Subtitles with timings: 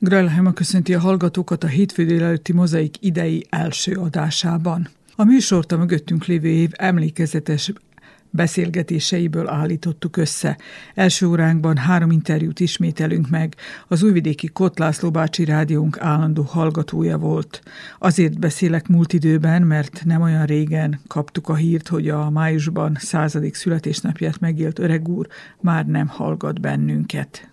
[0.00, 4.88] Grelheim köszönti a hallgatókat a hétfő délelőtti mozaik idei első adásában.
[5.16, 7.72] A műsort a mögöttünk lévő év emlékezetes
[8.30, 10.58] beszélgetéseiből állítottuk össze.
[10.94, 13.54] Első óránkban három interjút ismételünk meg.
[13.88, 17.62] Az újvidéki Kotlászló bácsi rádiónk állandó hallgatója volt.
[17.98, 23.54] Azért beszélek múlt időben, mert nem olyan régen kaptuk a hírt, hogy a májusban századik
[23.54, 25.26] születésnapját megélt öreg úr
[25.60, 27.48] már nem hallgat bennünket.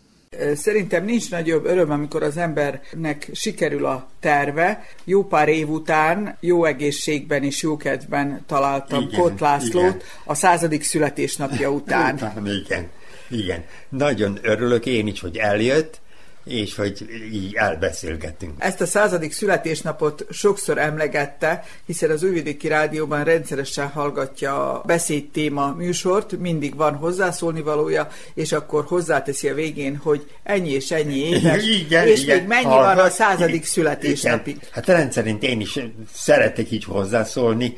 [0.55, 4.85] Szerintem nincs nagyobb öröm, amikor az embernek sikerül a terve.
[5.03, 10.01] Jó pár év után jó egészségben és jó kedvben találtam igen, Kot Lászlót igen.
[10.23, 12.33] a századik születésnapja után.
[12.65, 12.89] igen,
[13.29, 13.63] igen.
[13.89, 16.01] Nagyon örülök én is, hogy eljött,
[16.45, 18.53] és hogy így elbeszélgetünk.
[18.57, 26.37] Ezt a századik születésnapot sokszor emlegette, hiszen az Újvidéki Rádióban rendszeresen hallgatja a beszédtéma műsort,
[26.39, 32.07] mindig van hozzászólni valója, és akkor hozzáteszi a végén, hogy ennyi és ennyi éves, igen,
[32.07, 34.55] és igen, még mennyi hallgat, van a századik születésnapig.
[34.55, 34.69] Igen.
[34.71, 35.79] Hát rendszerint én is
[36.13, 37.77] szeretek így hozzászólni,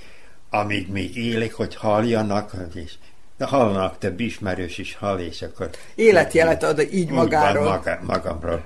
[0.49, 2.91] amíg még élek, hogy halljanak, és
[3.37, 5.69] de hallanak több ismerős is hall, és akkor...
[5.95, 7.63] Életjelet ad így magáról.
[7.63, 8.65] Maga, magamról.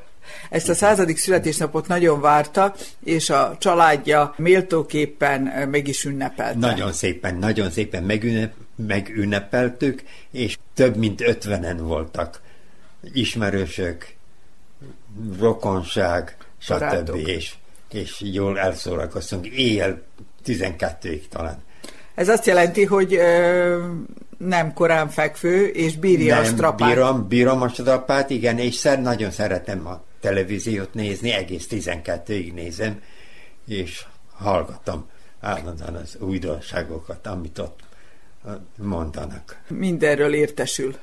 [0.50, 6.60] Ezt a századik születésnapot nagyon várta, és a családja méltóképpen meg is ünnepelte.
[6.60, 12.42] Nagyon szépen, nagyon szépen megünnep, megünnepeltük, és több mint ötvenen voltak
[13.14, 14.14] ismerősök,
[15.40, 17.16] rokonság, stb.
[17.16, 17.54] És,
[17.92, 19.48] és jól elszórakoztunk.
[19.48, 20.02] Éjjel
[20.46, 21.64] 12-ig talán.
[22.22, 23.86] Ez azt jelenti, hogy ö,
[24.38, 26.90] nem korán fekvő, és bírja nem, a strapát.
[26.90, 33.02] Bírom, bírom a strapát, igen, és szer, nagyon szeretem a televíziót nézni, egész 12-ig nézem,
[33.68, 37.80] és hallgatom állandóan az újdonságokat, amit ott
[38.76, 39.62] mondanak.
[39.68, 40.96] Mindenről értesül?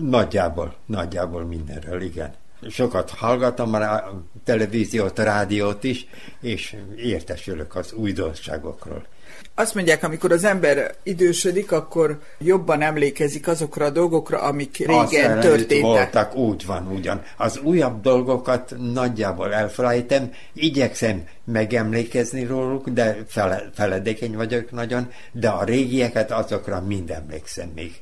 [0.00, 2.34] Nagyjából, nagyjából mindenről, igen.
[2.68, 6.06] Sokat hallgatom a televíziót, a rádiót is,
[6.40, 9.06] és értesülök az újdonságokról.
[9.54, 15.80] Azt mondják, amikor az ember idősödik, akkor jobban emlékezik azokra a dolgokra, amik régen történtek.
[15.80, 17.22] voltak, úgy van, ugyan.
[17.36, 25.64] Az újabb dolgokat nagyjából elfelejtem, igyekszem megemlékezni róluk, de fele, feledékeny vagyok nagyon, de a
[25.64, 27.92] régieket azokra mind emlékszem még.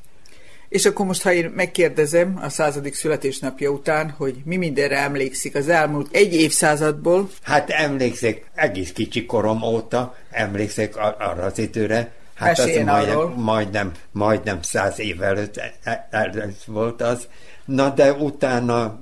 [0.71, 5.69] És akkor most, ha én megkérdezem a századik születésnapja után, hogy mi mindenre emlékszik az
[5.69, 7.29] elmúlt egy évszázadból?
[7.41, 14.61] Hát emlékszik, egész kicsi korom óta emlékszik arra az időre, Hát az majdnem, majdnem, majdnem
[14.61, 17.27] száz év előtt e, e, előtt volt az.
[17.65, 18.99] Na de utána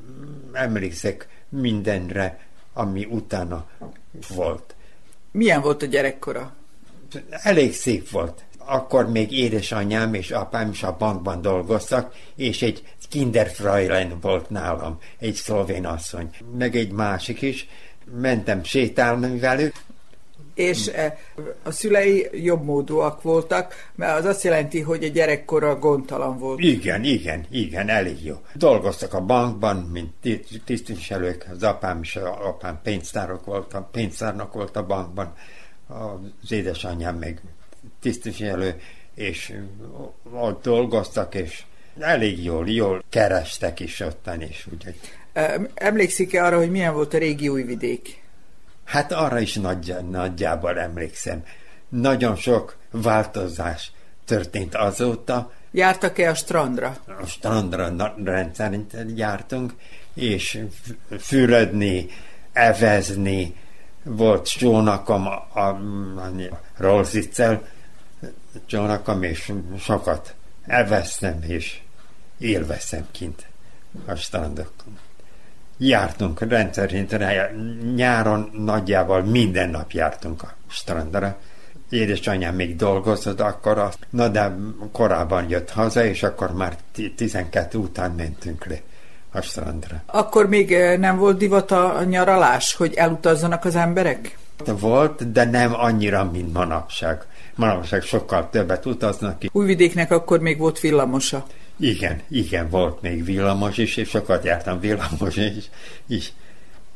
[0.54, 2.40] emlékszek mindenre,
[2.74, 3.66] ami utána
[4.36, 4.76] volt.
[5.32, 6.54] Milyen volt a gyerekkora?
[7.30, 14.20] Elég szép volt akkor még édesanyám és apám is a bankban dolgoztak, és egy kinderfräulein
[14.22, 17.68] volt nálam, egy szlovén asszony, meg egy másik is.
[18.22, 19.74] Mentem sétálni velük,
[20.60, 21.14] és eh,
[21.64, 26.60] a szülei jobbmódúak voltak, mert az azt jelenti, hogy a gyerekkora gondtalan volt.
[26.60, 28.36] Igen, igen, igen, elég jó.
[28.54, 30.14] Dolgoztak a bankban, mint
[30.66, 35.34] tisztviselők, az apám és az apám pénztárok voltak, pénztárnak volt a bankban,
[35.88, 37.42] az édesanyám meg
[38.02, 38.82] tisztviselő,
[39.16, 39.54] és
[40.32, 41.64] ott dolgoztak, és
[42.00, 44.68] elég jól, jól kerestek is ottan is.
[44.74, 44.96] Úgyhogy.
[45.74, 48.24] Emlékszik-e arra, hogy milyen volt a régi újvidék?
[48.84, 51.44] Hát arra is nagy, nagyjából emlékszem.
[51.90, 53.92] Nagyon sok változás
[54.26, 55.52] történt azóta.
[55.72, 56.98] Jártak-e a strandra?
[57.22, 59.74] A strandra rendszerint jártunk,
[60.14, 60.64] és
[61.20, 62.08] fürödni,
[62.54, 63.56] evezni,
[64.04, 65.68] volt sónakom a, a,
[66.20, 67.68] a Rolziccel,
[68.66, 70.34] csónakom, és sokat
[70.66, 71.80] elvesztem, és
[72.38, 73.48] élveztem kint
[74.06, 74.98] a strandokon.
[75.78, 77.18] Jártunk rendszerint,
[77.96, 81.38] nyáron nagyjából minden nap jártunk a strandra.
[81.90, 84.56] Édesanyám még dolgozott akkor, na de
[84.92, 86.78] korábban jött haza, és akkor már
[87.16, 88.82] 12 után mentünk le
[89.32, 90.02] a strandra.
[90.06, 94.38] Akkor még eh, nem volt divat a nyaralás, hogy elutazzanak az emberek?
[94.66, 97.26] Volt, de nem annyira, mint manapság.
[97.60, 99.50] Manapság sokkal többet utaznak ki.
[99.54, 101.46] Újvidéknek akkor még volt villamosa.
[101.80, 105.70] Igen, igen, volt még villamos is, és sokat jártam villamos is.
[106.08, 106.34] is.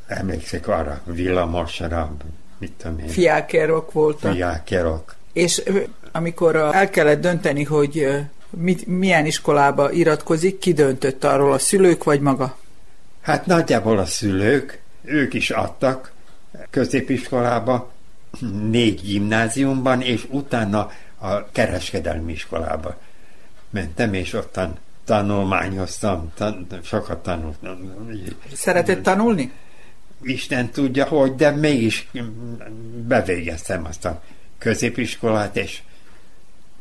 [0.08, 2.16] Emlékszek arra villamosra,
[2.58, 3.08] mit tudom én.
[3.08, 4.34] Fiákerok voltak.
[4.34, 5.16] Fiákerok.
[5.34, 5.64] És
[6.12, 8.08] amikor el kellett dönteni, hogy
[8.50, 12.58] mit, milyen iskolába iratkozik, ki döntött arról, a szülők vagy maga?
[13.22, 16.12] Hát nagyjából a szülők, ők is adtak
[16.70, 17.93] középiskolába,
[18.70, 22.98] négy gimnáziumban, és utána a kereskedelmi iskolába
[23.70, 27.94] mentem, és ottan tanulmányoztam, tan- sokat tanultam.
[28.54, 29.52] Szeretett tanulni?
[30.22, 32.08] Isten tudja, hogy, de mégis
[33.08, 34.24] bevégeztem azt a
[34.58, 35.82] középiskolát, és,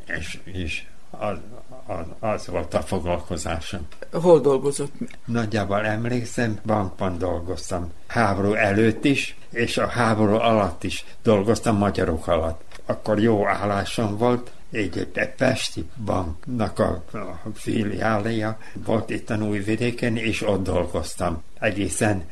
[0.05, 1.37] és, és az,
[1.85, 3.87] az, az volt a foglalkozásom.
[4.11, 4.93] Hol dolgozott?
[5.25, 7.91] Nagyjából emlékszem, bankban dolgoztam.
[8.07, 12.61] Háború előtt is, és a háború alatt is dolgoztam magyarok alatt.
[12.85, 20.17] Akkor jó állásom volt, egy, egy Pesti banknak a, a filiália volt itt a Újvidéken,
[20.17, 21.43] és ott dolgoztam.
[21.59, 22.23] Egészen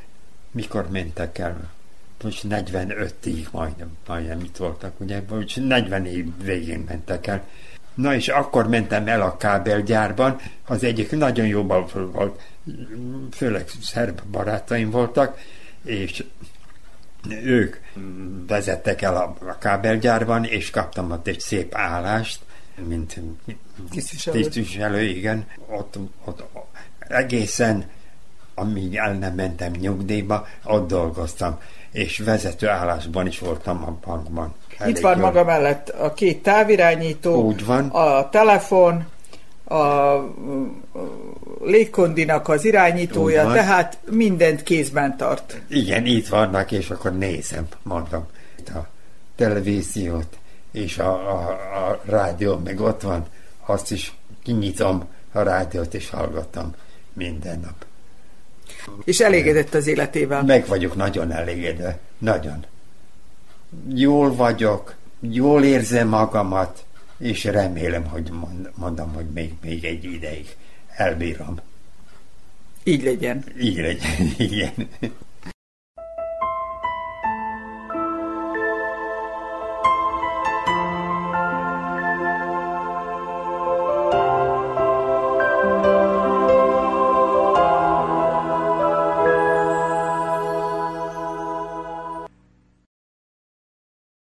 [0.52, 1.70] mikor mentek el?
[2.24, 5.22] Most 45-ig majdnem, majdnem itt voltak, ugye?
[5.30, 7.44] Most 40 év végén mentek el.
[7.94, 12.42] Na és akkor mentem el a kábelgyárban, az egyik nagyon jó volt,
[13.32, 15.40] főleg szerb barátaim voltak,
[15.84, 16.24] és
[17.44, 17.76] ők
[18.48, 22.40] vezettek el a, kábelgyárban, és kaptam ott egy szép állást,
[22.88, 23.20] mint
[23.90, 26.44] tisztviselő, tisztviselő igen, ott, ott
[27.00, 27.86] egészen
[28.54, 31.60] amíg el nem mentem nyugdíjba, ott dolgoztam,
[31.92, 34.54] és vezető állásban is voltam a bankban.
[34.82, 35.26] Elég Itt van jól.
[35.26, 37.88] maga mellett a két távirányító, Úgy van.
[37.88, 39.06] a telefon,
[39.66, 40.16] a
[41.64, 45.62] légkondinak az irányítója, tehát mindent kézben tart.
[45.68, 48.26] Igen, itt vannak, és akkor nézem, mondom,
[48.68, 48.80] a
[49.36, 50.38] televíziót,
[50.72, 51.48] és a, a,
[51.90, 53.26] a rádió meg ott van,
[53.66, 54.14] azt is
[54.44, 56.76] kinyitom a rádiót, és hallgatom
[57.14, 57.86] minden nap.
[59.04, 60.44] És elégedett az életével?
[60.44, 61.98] Meg vagyok nagyon elégedve.
[62.18, 62.66] Nagyon.
[63.94, 66.86] Jól vagyok, jól érzem magamat,
[67.18, 68.32] és remélem, hogy
[68.76, 70.56] mondom, hogy még, még egy ideig
[70.96, 71.60] elbírom.
[72.84, 73.44] Így legyen.
[73.60, 74.74] Így legyen, igen.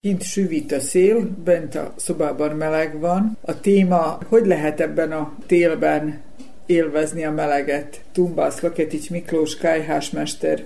[0.06, 3.38] Kint süvít a szél, bent a szobában meleg van.
[3.42, 6.20] A téma, hogy lehet ebben a télben
[6.66, 8.02] élvezni a meleget.
[8.12, 10.64] Tumbász Laketics Miklós kájhásmester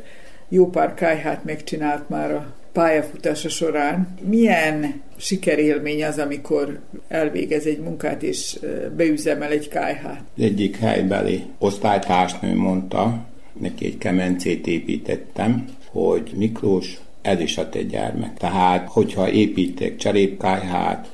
[0.50, 4.18] jó pár kájhát megcsinált már a pályafutása során.
[4.21, 8.59] Milyen sikerélmény az, amikor elvégez egy munkát és
[8.95, 10.24] beüzemel egy kájhát?
[10.38, 13.25] Egyik helybeli osztálytársnő mondta,
[13.59, 18.38] neki egy kemencét építettem, hogy Miklós, ez is a te gyermek.
[18.38, 21.12] Tehát, hogyha építek cserépkájhát,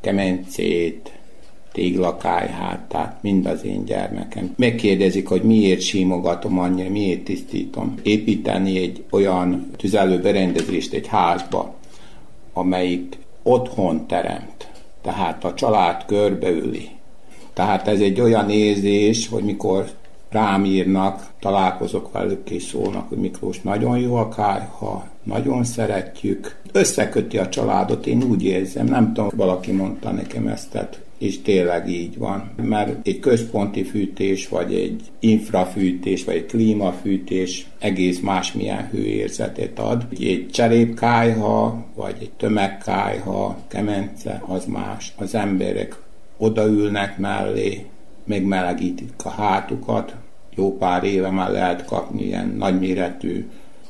[0.00, 1.12] kemencét,
[1.72, 4.54] téglakájhát, tehát mind az én gyermekem.
[4.56, 7.94] Megkérdezik, hogy miért simogatom annyira, miért tisztítom.
[8.02, 11.74] Építeni egy olyan tüzelőberendezést egy házba,
[12.52, 14.68] amelyik otthon teremt,
[15.02, 16.88] tehát a család körbeüli.
[17.52, 19.90] Tehát ez egy olyan érzés, hogy mikor
[20.30, 26.56] rám írnak, találkozok velük és szólnak, hogy Miklós nagyon jó a kájha, nagyon szeretjük.
[26.72, 31.88] Összeköti a családot, én úgy érzem, nem tudom, valaki mondta nekem ezt, tehát és tényleg
[31.88, 32.50] így van.
[32.62, 40.06] Mert egy központi fűtés, vagy egy infrafűtés, vagy egy klímafűtés egész másmilyen hőérzetet ad.
[40.20, 45.12] Egy cserépkájha, vagy egy tömegkájha, kemence, az más.
[45.16, 45.96] Az emberek
[46.36, 47.86] odaülnek mellé,
[48.26, 50.14] megmelegítik a hátukat.
[50.54, 53.48] Jó pár éve már lehet kapni ilyen nagyméretű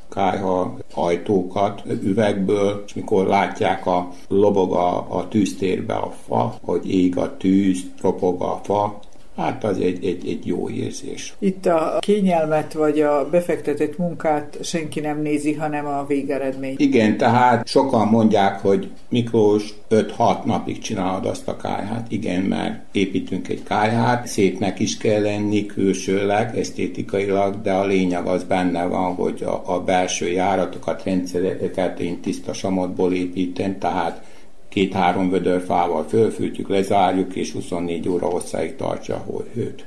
[0.08, 7.16] kájha ajtókat üvegből, és mikor látják a lobog a, a tűztérbe a fa, hogy ég
[7.16, 8.98] a tűz, ropog a fa,
[9.36, 11.34] Hát az egy, egy, egy jó érzés.
[11.38, 16.74] Itt a kényelmet vagy a befektetett munkát senki nem nézi, hanem a végeredmény.
[16.78, 22.06] Igen, tehát sokan mondják, hogy Miklós 5-6 napig csinálod azt a kájhát.
[22.08, 28.44] Igen, mert építünk egy kájhát, szépnek is kell lenni külsőleg, esztétikailag, de a lényeg az
[28.44, 34.25] benne van, hogy a, a belső járatokat, rendszereket én tiszta samotból építem, tehát
[34.76, 39.86] két-három vödör fával fölfűtjük, lezárjuk, és 24 óra hosszáig tartja a hőt.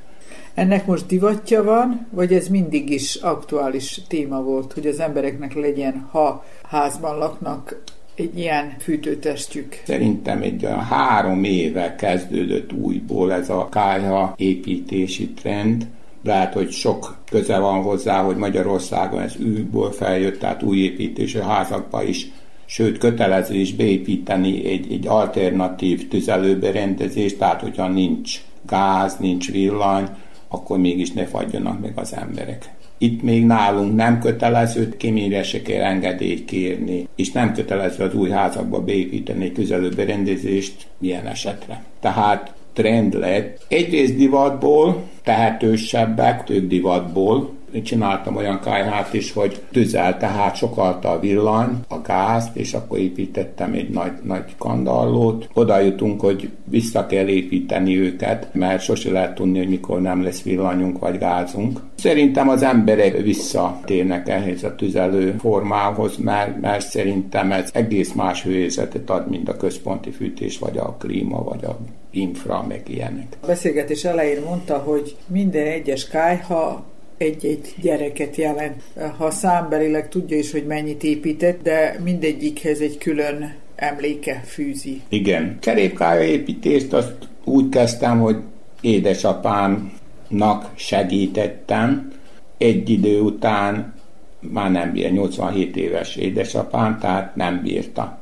[0.54, 6.08] Ennek most divatja van, vagy ez mindig is aktuális téma volt, hogy az embereknek legyen,
[6.10, 7.82] ha házban laknak,
[8.14, 9.82] egy ilyen fűtőtestjük?
[9.84, 15.86] Szerintem egy olyan három éve kezdődött újból ez a kájha építési trend.
[16.24, 22.02] Lehet, hogy sok köze van hozzá, hogy Magyarországon ez újból feljött, tehát új építési házakba
[22.02, 22.30] is
[22.70, 30.08] sőt kötelező is beépíteni egy, egy alternatív tüzelőberendezést, tehát hogyha nincs gáz, nincs villany,
[30.48, 32.70] akkor mégis ne fagyjanak meg az emberek.
[32.98, 38.30] Itt még nálunk nem kötelező, kéményre se kell engedélyt kérni, és nem kötelező az új
[38.30, 41.84] házakba beépíteni tüzelőberendezést milyen esetre.
[42.00, 43.64] Tehát trend lett.
[43.68, 51.78] Egyrészt divatból, tehetősebbek, ők divatból, csináltam olyan kájhát is, hogy tüzel, tehát sokalta a villany,
[51.88, 55.48] a gázt, és akkor építettem egy nagy, nagy kandallót.
[55.52, 60.42] Oda jutunk, hogy vissza kell építeni őket, mert sose lehet tudni, hogy mikor nem lesz
[60.42, 61.80] villanyunk vagy gázunk.
[61.94, 69.10] Szerintem az emberek visszatérnek ehhez a tüzelő formához, mert, mert szerintem ez egész más hőérzetet
[69.10, 71.78] ad, mint a központi fűtés, vagy a klíma, vagy a
[72.10, 73.36] infra, meg ilyenek.
[73.40, 76.84] A beszélgetés elején mondta, hogy minden egyes kájha
[77.20, 78.82] egy-egy gyereket jelent.
[79.16, 85.00] Ha számbelileg tudja is, hogy mennyit épített, de mindegyikhez egy külön emléke fűzi.
[85.08, 85.58] Igen.
[85.60, 88.36] Cserépkája építést azt úgy kezdtem, hogy
[88.80, 92.12] édesapámnak segítettem.
[92.58, 93.94] Egy idő után
[94.40, 98.19] már nem bír, 87 éves édesapám, tehát nem bírta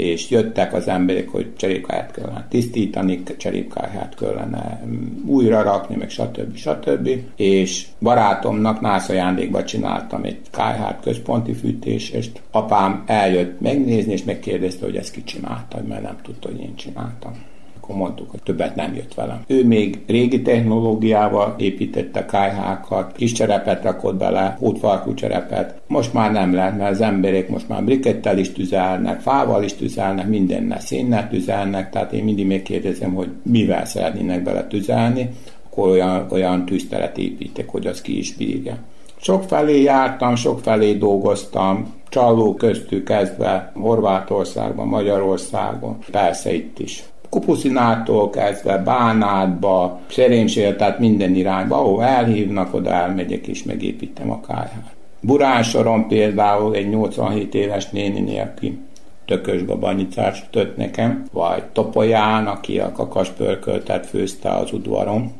[0.00, 6.56] és jöttek az emberek, hogy cserépkáját kellene tisztítani, cserépkáját kellene mm, újra rakni, meg stb.
[6.56, 7.08] stb.
[7.36, 12.40] És barátomnak nász ajándékba csináltam egy kájhát központi fűtésest.
[12.50, 17.48] Apám eljött megnézni, és megkérdezte, hogy ezt ki csinálta, mert nem tudta, hogy én csináltam
[17.80, 19.42] akkor mondtuk, hogy többet nem jött velem.
[19.46, 25.80] Ő még régi technológiával építette kájhákat, kis cserepet rakott bele, hótfarkú cserepet.
[25.86, 30.28] Most már nem lehet, mert az emberek most már brikettel is tüzelnek, fával is tüzelnek,
[30.28, 35.30] mindennel szénnel tüzelnek, tehát én mindig megkérdezem, hogy mivel szeretnének bele tüzelni,
[35.70, 38.76] akkor olyan, olyan tűzteret építek, hogy az ki is bírja.
[39.16, 47.04] Sok felé jártam, sok felé dolgoztam, csaló köztük kezdve Horvátországban, Magyarországon, persze itt is.
[47.30, 54.94] Kupuszinától kezdve Bánátba, Szerémsére, tehát minden irányba, ahol elhívnak, oda elmegyek és megépítem a kájhát.
[55.20, 58.78] Buránsoron például egy 87 éves néni, aki
[59.24, 65.32] tökös babanyicás tött nekem, vagy Topolyán, aki a kakaspörköltet főzte az udvaron,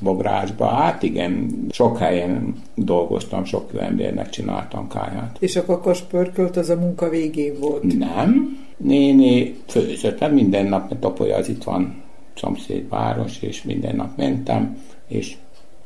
[0.00, 0.66] Bográsba.
[0.66, 5.36] Hát igen, sok helyen dolgoztam, sok embernek csináltam káját.
[5.40, 7.98] És a kakaspörkölt az a munka végén volt?
[7.98, 12.02] Nem, néni főzött, mert minden nap, mert Topolya az itt van
[12.34, 15.36] szomszédváros, és minden nap mentem, és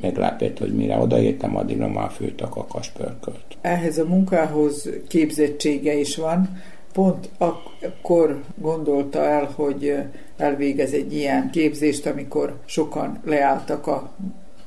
[0.01, 3.45] meglepett, hogy mire odaértem, addigra már főtt a kakaspörkölt.
[3.61, 6.63] Ehhez a munkához képzettsége is van.
[6.93, 9.95] Pont akkor gondolta el, hogy
[10.37, 14.11] elvégez egy ilyen képzést, amikor sokan leálltak a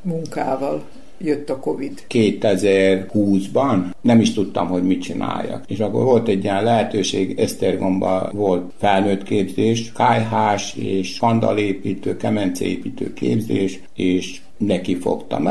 [0.02, 0.84] munkával
[1.24, 2.06] jött a Covid.
[2.10, 5.64] 2020-ban nem is tudtam, hogy mit csináljak.
[5.68, 13.80] És akkor volt egy ilyen lehetőség, Esztergomba volt felnőtt képzés, kájhás és skandalépítő, kemenceépítő képzés,
[13.96, 15.48] és neki fogtam.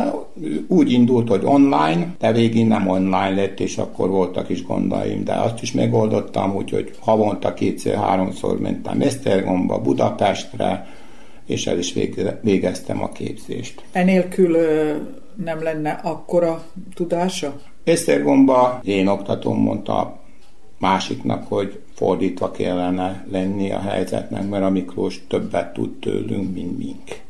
[0.69, 5.33] Úgy indult, hogy online, de végén nem online lett, és akkor voltak is gondaim, de
[5.33, 10.87] azt is megoldottam, úgyhogy havonta kétszer-háromszor mentem Esztergomba, Budapestre,
[11.47, 11.95] és el is
[12.43, 13.83] végeztem a képzést.
[13.93, 14.57] Enélkül
[15.37, 16.63] nem lenne akkora
[16.95, 17.61] tudása?
[17.85, 20.21] Esztergomba én oktatóm mondta
[20.79, 27.21] másiknak, hogy fordítva kellene lenni a helyzetnek, mert a Miklós többet tud tőlünk, mint mink.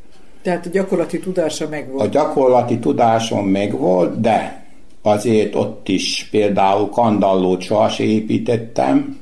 [0.43, 2.03] Tehát a gyakorlati tudása megvolt?
[2.03, 4.65] A gyakorlati tudásom megvolt, de
[5.03, 9.19] azért ott is például kandallót sohasem építettem,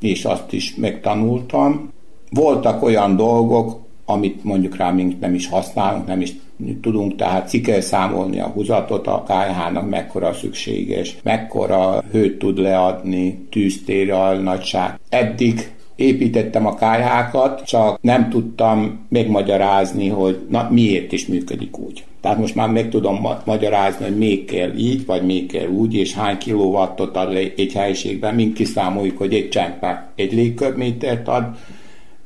[0.00, 1.92] és azt is megtanultam.
[2.30, 3.80] Voltak olyan dolgok,
[4.10, 6.32] amit mondjuk rá mink nem is használunk, nem is
[6.80, 13.46] tudunk tehát ki kell számolni a húzatot a KH-nak, mekkora szükséges, mekkora hőt tud leadni,
[13.50, 14.98] tűztérrel, nagyság.
[15.08, 22.04] Eddig építettem a kájhákat, csak nem tudtam megmagyarázni, hogy na, miért is működik úgy.
[22.20, 25.94] Tehát most már meg tudom ma- magyarázni, hogy még kell így, vagy még kell úgy,
[25.94, 31.44] és hány kilowattot ad egy helyiségben, mind kiszámoljuk, hogy egy csempe egy légköbmétert ad,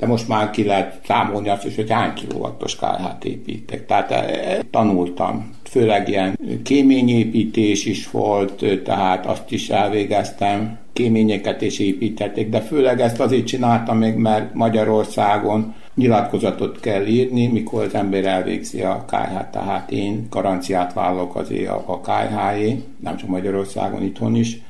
[0.02, 3.86] de most már ki lehet számolni azt is, hogy hány kilowattos KH-t építek.
[3.86, 5.50] Tehát e, tanultam.
[5.62, 10.78] Főleg ilyen kéményépítés is volt, tehát azt is elvégeztem.
[10.92, 17.82] Kéményeket is építették, de főleg ezt azért csináltam még, mert Magyarországon nyilatkozatot kell írni, mikor
[17.82, 23.28] az ember elvégzi a KH, tehát én garanciát vállalok azért a, a KH-é, nem csak
[23.28, 24.60] Magyarországon, itthon is,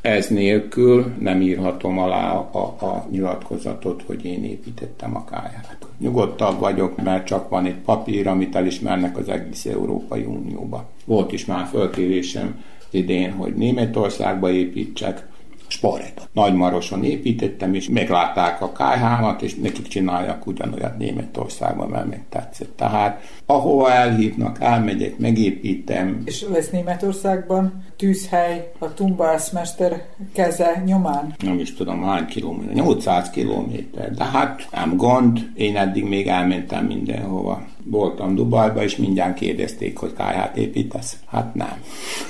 [0.00, 5.76] ez nélkül nem írhatom alá a, a nyilatkozatot, hogy én építettem a káját.
[5.98, 10.88] Nyugodtabb vagyok, mert csak van egy papír, amit elismernek az egész Európai Unióba.
[11.04, 15.28] Volt is már fölkérésem idén, hogy Németországba építsek,
[15.70, 16.28] Sparet.
[16.32, 22.76] Nagymaroson építettem, és meglátták a kájhámat, és nekik csináljak ugyanolyat Németországban, mert tetszett.
[22.76, 26.22] Tehát ahova elhívnak, elmegyek, megépítem.
[26.24, 31.34] És lesz Németországban tűzhely a tumbászmester keze nyomán?
[31.44, 36.86] Nem is tudom hány kilométer, 800 kilométer, de hát nem gond, én eddig még elmentem
[36.86, 37.62] mindenhova.
[37.90, 41.16] Voltam Dubajba, és mindjárt kérdezték, hogy kájhát építesz.
[41.30, 41.82] Hát nem.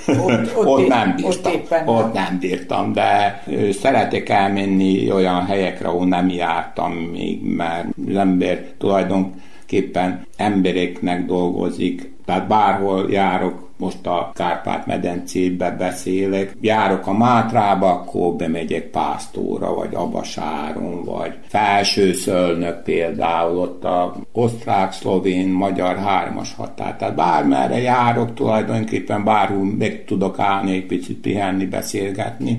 [0.07, 1.53] Ott, ott, ott nem bírtam.
[1.53, 3.43] Ott, ott nem bírtam, de
[3.81, 12.49] szeretek elmenni olyan helyekre, ahol nem jártam még, mert az ember tulajdonképpen embereknek dolgozik, tehát
[12.49, 21.35] bárhol járok, most a Kárpát-medencébe beszélek, járok a Mátrába, akkor bemegyek Pásztóra, vagy Abasáron, vagy
[21.47, 26.97] Felsőszölnök például, ott a osztrák-szlovén, magyar hármas határ.
[26.97, 32.59] Tehát bármerre járok, tulajdonképpen bárhol meg tudok állni, egy picit pihenni, beszélgetni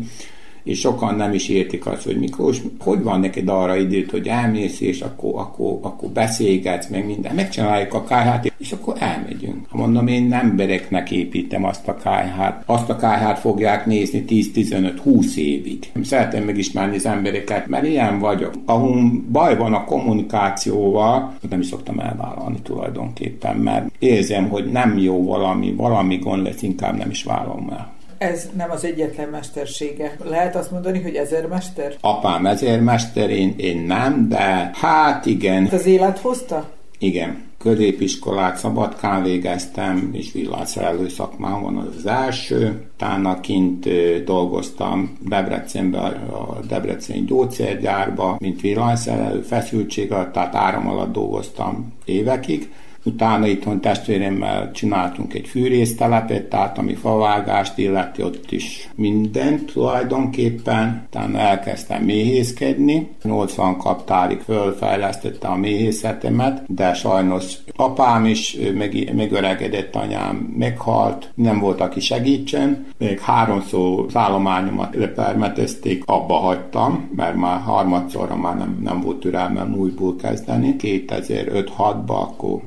[0.63, 4.79] és sokan nem is értik azt, hogy Miklós, hogy van neked arra időt, hogy elmész,
[4.79, 7.35] és akkor, akkor, akkor beszélgetsz, meg minden.
[7.35, 9.65] Megcsináljuk a kájhát, és akkor elmegyünk.
[9.69, 12.63] Ha mondom, én embereknek építem azt a kájhát.
[12.65, 15.91] Azt a kájhát fogják nézni 10-15-20 évig.
[16.03, 18.53] Szeretem megismerni az embereket, mert ilyen vagyok.
[18.65, 25.23] Ahol baj van a kommunikációval, nem is szoktam elvállalni tulajdonképpen, mert érzem, hogy nem jó
[25.23, 27.91] valami, valami gond lesz, inkább nem is vállalom el.
[28.21, 30.15] Ez nem az egyetlen mestersége.
[30.23, 31.95] Lehet azt mondani, hogy ezermester?
[32.01, 35.69] Apám ezermester, én, én nem, de hát igen.
[35.71, 36.69] Az élet hozta?
[36.99, 37.43] Igen.
[37.57, 42.81] Középiskolát Szabadkán végeztem, és villanyszerelő szakmám van az első.
[42.93, 43.87] Utána kint
[44.23, 52.69] dolgoztam Debrecenben, a Debrecen gyógyszergyárba, mint villanyszerelő, feszültség alatt, tehát áram alatt dolgoztam évekig
[53.03, 61.03] Utána itthon testvéremmel csináltunk egy fűrésztelepet, tehát ami favágást illeti ott is mindent tulajdonképpen.
[61.07, 63.09] Utána elkezdtem méhészkedni.
[63.23, 71.81] 80 kaptárig fölfejlesztette a méhészetemet, de sajnos apám is meg, megöregedett, anyám meghalt, nem volt,
[71.81, 72.85] aki segítsen.
[72.97, 79.75] Még háromszor az állományomat lepermetezték, abba hagytam, mert már harmadszorra már nem, nem volt türelmem
[79.77, 80.75] újból kezdeni.
[80.79, 82.61] 2005-6-ban akkor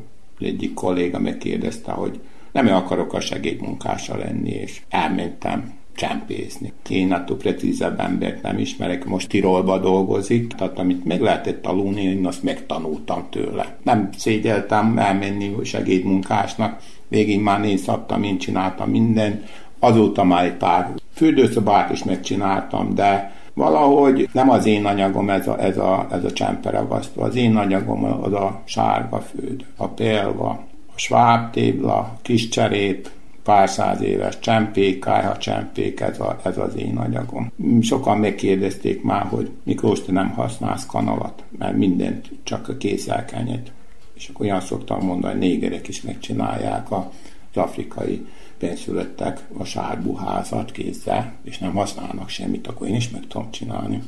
[0.45, 2.21] egyik kolléga megkérdezte, hogy
[2.53, 6.73] nem akarok a segédmunkása lenni, és elmentem csempészni.
[6.89, 12.27] Én attól precízebb embert nem ismerek, most Tirolba dolgozik, tehát amit meg lehetett tanulni, én
[12.27, 13.77] azt megtanultam tőle.
[13.83, 20.95] Nem szégyeltem elmenni segédmunkásnak, végig már én szabtam, én csináltam mindent, azóta már egy pár
[21.15, 26.33] fürdőszobát is megcsináltam, de valahogy nem az én anyagom ez a, ez a, ez a
[26.33, 30.49] csemperagasztó, az én anyagom az a sárga főd, a pélva,
[30.87, 33.09] a svábtébla, a kis cserép,
[33.45, 37.53] pár száz éves csempék, kájha csempék, ez, a, ez az én anyagom.
[37.81, 43.73] Sokan megkérdezték már, hogy Miklós, te nem használsz kanalat, mert mindent csak a kézzelkenyed.
[44.15, 47.03] És akkor olyan szoktam mondani, négerek is megcsinálják az
[47.55, 48.27] afrikai
[48.59, 54.03] benszülöttek a sárbuházat kézzel, és nem használnak semmit, akkor én is meg tudom csinálni.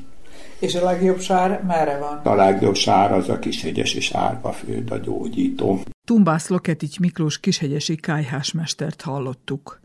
[0.59, 2.21] És a legjobb sár merre van?
[2.33, 4.13] A legjobb sár az a kishegyes és
[4.53, 5.81] főd, a gyógyító.
[6.07, 9.81] Tumbász Loketics Miklós kishegyesi kájhásmestert hallottuk.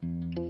[0.00, 0.43] thank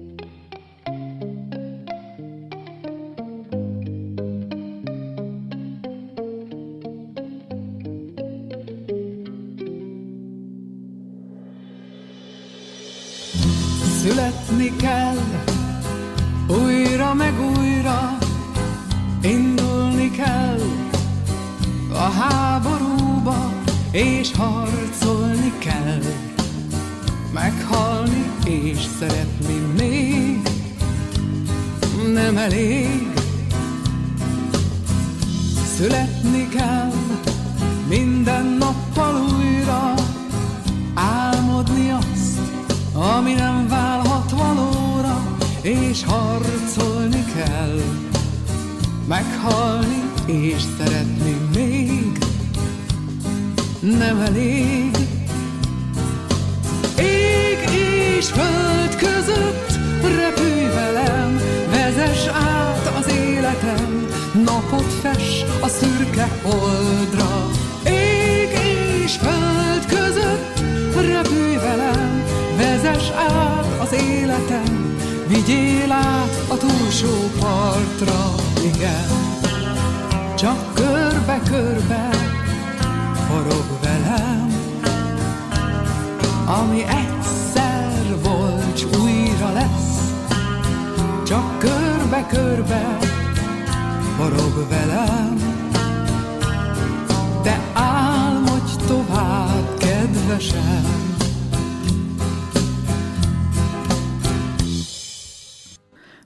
[14.04, 15.18] Születni kell.
[16.48, 18.18] Újra meg újra,
[19.22, 20.60] indulni kell.
[21.92, 23.52] A háborúba,
[23.90, 26.02] és harcolni kell,
[27.32, 30.48] meghalni és szeretni még
[32.12, 33.12] nem elég.
[35.76, 36.92] Születni kell
[37.88, 39.94] minden nappal újra,
[40.94, 42.40] álmodni azt,
[42.94, 43.83] ami nem valóra,
[45.64, 47.80] és harcolni kell,
[49.08, 52.18] meghalni és szeretni még
[53.80, 54.96] nem elég.
[56.98, 57.58] Ég
[58.16, 59.72] és föld között
[60.02, 64.06] repülj velem, vezess át az életem,
[64.44, 67.50] napot fes a szürke holdra.
[67.86, 68.58] Ég
[69.04, 70.60] és föld között
[70.94, 72.22] repülj velem,
[72.56, 74.93] Vezess át az életem,
[75.34, 79.08] vigyél át a túlsó partra, igen.
[80.34, 82.10] Csak körbe-körbe
[83.28, 84.52] forog velem,
[86.46, 90.12] ami egyszer volt, újra lesz.
[91.26, 92.98] Csak körbe-körbe
[94.16, 95.36] forog velem,
[97.42, 101.13] de álmodj tovább, kedvesem.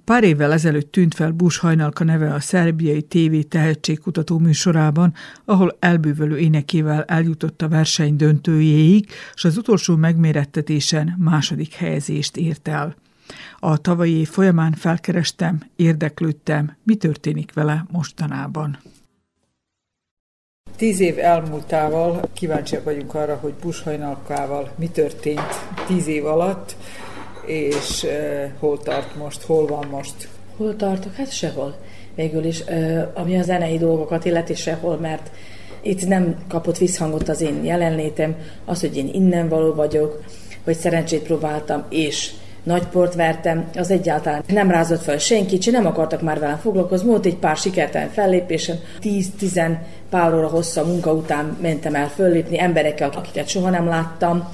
[0.09, 6.39] Pár évvel ezelőtt tűnt fel Bush Hajnalka neve a szerbiai TV tehetségkutató műsorában, ahol elbűvölő
[6.39, 12.95] énekével eljutott a verseny döntőjéig, és az utolsó megmérettetésen második helyezést ért el.
[13.59, 18.79] A tavalyi év folyamán felkerestem, érdeklődtem, mi történik vele mostanában.
[20.77, 26.77] Tíz év elmúltával kíváncsiak vagyunk arra, hogy bushajnalkával mi történt tíz év alatt,
[27.49, 28.07] és
[28.59, 30.29] hol tart most, hol van most?
[30.57, 31.15] Hol tartok?
[31.15, 31.77] Hát sehol.
[32.15, 32.63] Végül is,
[33.15, 35.31] ami a zenei dolgokat illeti sehol, mert
[35.83, 40.23] itt nem kapott visszhangot az én jelenlétem, az, hogy én innen való vagyok,
[40.65, 42.31] hogy szerencsét próbáltam, és
[42.63, 47.27] nagy port vertem, az egyáltalán nem rázott fel senki, nem akartak már velem foglalkozni, volt
[47.27, 49.77] egy pár sikertelen fellépésem, 10-10
[50.11, 54.49] pár óra hossza munka után mentem el föllépni emberekkel, akiket soha nem láttam.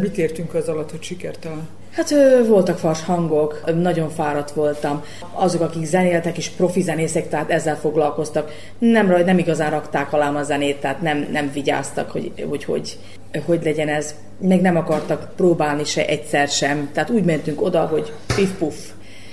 [0.00, 1.68] Mit értünk az alatt, hogy sikertelen?
[1.90, 2.14] Hát
[2.46, 5.02] voltak fars hangok, nagyon fáradt voltam.
[5.32, 10.42] Azok, akik zenéltek és profi zenészek, tehát ezzel foglalkoztak, nem, nem igazán rakták alám a
[10.42, 12.98] zenét, tehát nem, nem vigyáztak, hogy, hogy, hogy
[13.46, 14.14] hogy legyen ez.
[14.40, 16.90] Meg nem akartak próbálni se egyszer sem.
[16.92, 18.76] Tehát úgy mentünk oda, hogy pif-puf.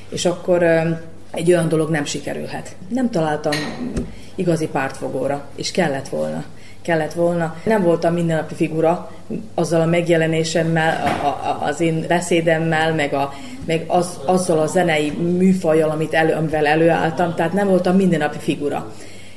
[0.10, 0.64] És akkor
[1.32, 2.76] egy olyan dolog nem sikerülhet.
[2.90, 3.54] Nem találtam
[4.36, 6.44] igazi pártfogóra, és kellett volna
[6.88, 7.56] kellett volna.
[7.64, 9.12] Nem voltam mindennapi figura,
[9.54, 13.34] azzal a megjelenésemmel, a, a, az én beszédemmel, meg, a,
[13.66, 18.92] meg az, azzal a zenei műfajjal, amit elő, amivel előálltam, tehát nem voltam mindennapi figura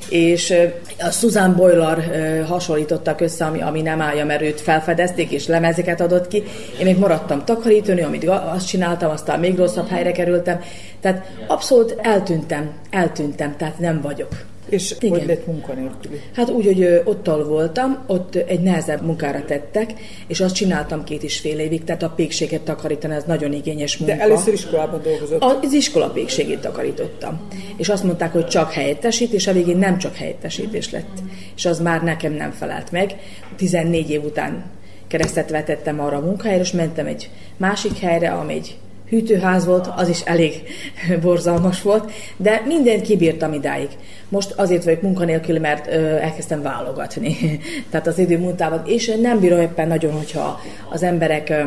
[0.09, 0.55] és
[0.99, 1.99] a Susan Boiler
[2.47, 6.43] hasonlítottak össze, ami, ami nem állja, mert őt felfedezték, és lemezeket adott ki.
[6.79, 10.61] Én még maradtam takarítónő, amit azt csináltam, aztán még rosszabb helyre kerültem.
[11.01, 14.50] Tehát abszolút eltűntem, eltűntem, tehát nem vagyok.
[14.71, 15.19] És Igen.
[15.19, 16.21] hogy lett munkanélküli?
[16.35, 19.95] Hát úgy, hogy ott voltam, ott egy nehezebb munkára tettek,
[20.27, 24.15] és azt csináltam két és fél évig, tehát a pékséget takarítani, ez nagyon igényes munka.
[24.15, 25.43] De először iskolában dolgozott?
[25.43, 27.41] Az iskola pékségét takarítottam.
[27.77, 31.19] És azt mondták, hogy csak helyettesít, és a végén nem csak helyettesítés lett.
[31.57, 33.17] És az már nekem nem felelt meg.
[33.57, 34.65] 14 év után
[35.07, 38.77] keresztet vetettem arra a munkahelyre, és mentem egy másik helyre, ami egy
[39.11, 40.63] hűtőház volt, az is elég
[41.23, 43.89] borzalmas volt, de mindent kibírtam idáig.
[44.29, 47.37] Most azért vagyok munkanélkül, mert ö, elkezdtem válogatni.
[47.91, 51.63] Tehát az idő múltában, és nem bírom éppen nagyon, hogyha az emberek ö,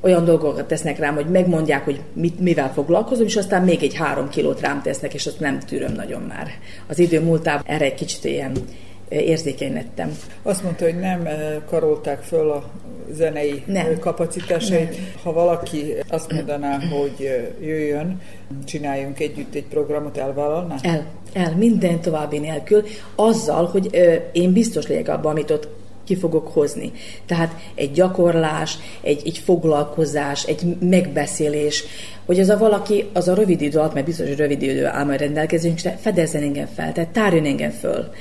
[0.00, 4.28] olyan dolgokat tesznek rám, hogy megmondják, hogy mit, mivel foglalkozom, és aztán még egy három
[4.28, 6.50] kilót rám tesznek, és azt nem tűröm nagyon már.
[6.86, 8.52] Az idő múltában erre egy kicsit ilyen
[9.12, 10.18] érzékeny lettem.
[10.42, 11.28] Azt mondta, hogy nem
[11.68, 12.70] karolták föl a
[13.12, 13.98] zenei nem.
[13.98, 14.90] kapacitásait.
[14.90, 15.00] Nem.
[15.22, 18.20] Ha valaki azt mondaná, hogy jöjjön,
[18.64, 20.76] csináljunk együtt egy programot, elvállalná?
[20.82, 25.68] El, el, minden további nélkül, azzal, hogy ö, én biztos legyek abban, amit ott
[26.04, 26.92] ki fogok hozni.
[27.26, 31.84] Tehát egy gyakorlás, egy, egy foglalkozás, egy megbeszélés,
[32.26, 35.04] hogy az a valaki, az a rövid idő alatt, mert biztos, hogy rövid idő áll
[35.04, 38.12] majd rendelkezésünkre, fedezzen engem fel, tehát tárjon engem föl.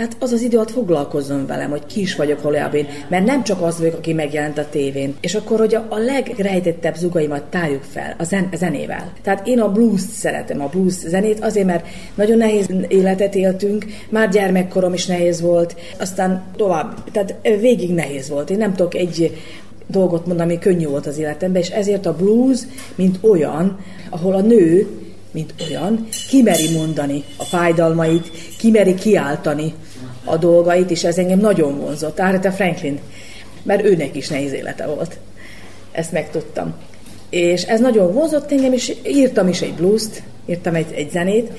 [0.00, 3.62] Tehát az az idő alatt foglalkozzon velem, hogy ki is vagyok valójában, mert nem csak
[3.62, 5.14] az vagyok, aki megjelent a tévén.
[5.20, 9.12] És akkor, hogy a, a legrejtettebb zugaimat tárjuk fel a, zen, a zenével.
[9.22, 14.28] Tehát én a blues szeretem, a blues zenét, azért, mert nagyon nehéz életet éltünk, már
[14.28, 18.50] gyermekkorom is nehéz volt, aztán tovább, tehát végig nehéz volt.
[18.50, 19.38] Én nem tudok egy
[19.86, 22.60] dolgot mondani, ami könnyű volt az életemben, és ezért a blues,
[22.94, 23.78] mint olyan,
[24.10, 24.88] ahol a nő
[25.30, 29.74] mint olyan, kimeri mondani a fájdalmait, kimeri kiáltani
[30.30, 32.18] a dolgait, és ez engem nagyon vonzott.
[32.18, 32.98] Aretha Franklin,
[33.62, 35.18] mert őnek is nehéz élete volt.
[35.92, 36.74] Ezt megtudtam.
[37.30, 41.50] És ez nagyon vonzott engem, és írtam is egy blues-t, írtam egy, egy zenét,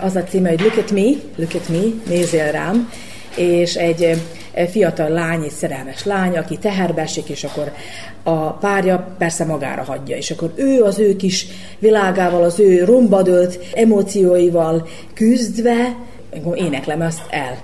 [0.00, 2.90] az a címe, hogy Look at me, Look at me, nézzél rám,
[3.36, 4.22] és egy
[4.70, 7.72] fiatal lány, egy szerelmes lány, aki teherbe esik, és akkor
[8.22, 11.46] a párja persze magára hagyja, és akkor ő az ő kis
[11.78, 15.96] világával, az ő rombadölt emócióival küzdve,
[16.54, 17.58] éneklem azt el.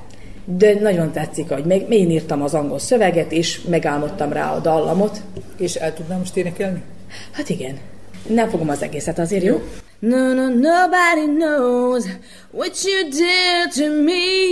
[0.45, 5.23] De nagyon tetszik, hogy még én írtam az angol szöveget, és megálmodtam rá a dallamot.
[5.59, 6.83] És el tudnám most énekelni?
[7.31, 7.79] Hát igen.
[8.27, 9.63] Nem fogom az egészet azért, jó?
[9.99, 12.07] No, no, nobody knows
[12.51, 14.49] what you did to me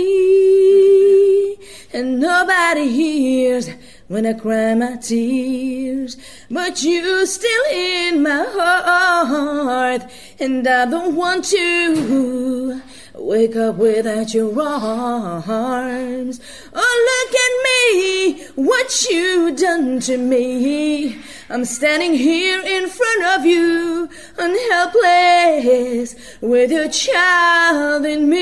[1.93, 3.69] And nobody hears
[4.07, 6.15] when I cry my tears
[6.49, 12.81] But you still in my heart And I don't want to
[13.13, 16.39] wake up without your arms.
[16.73, 21.17] Oh, look at me, what you done to me.
[21.49, 28.39] I'm standing here in front of you, unhelpless, with your child in me.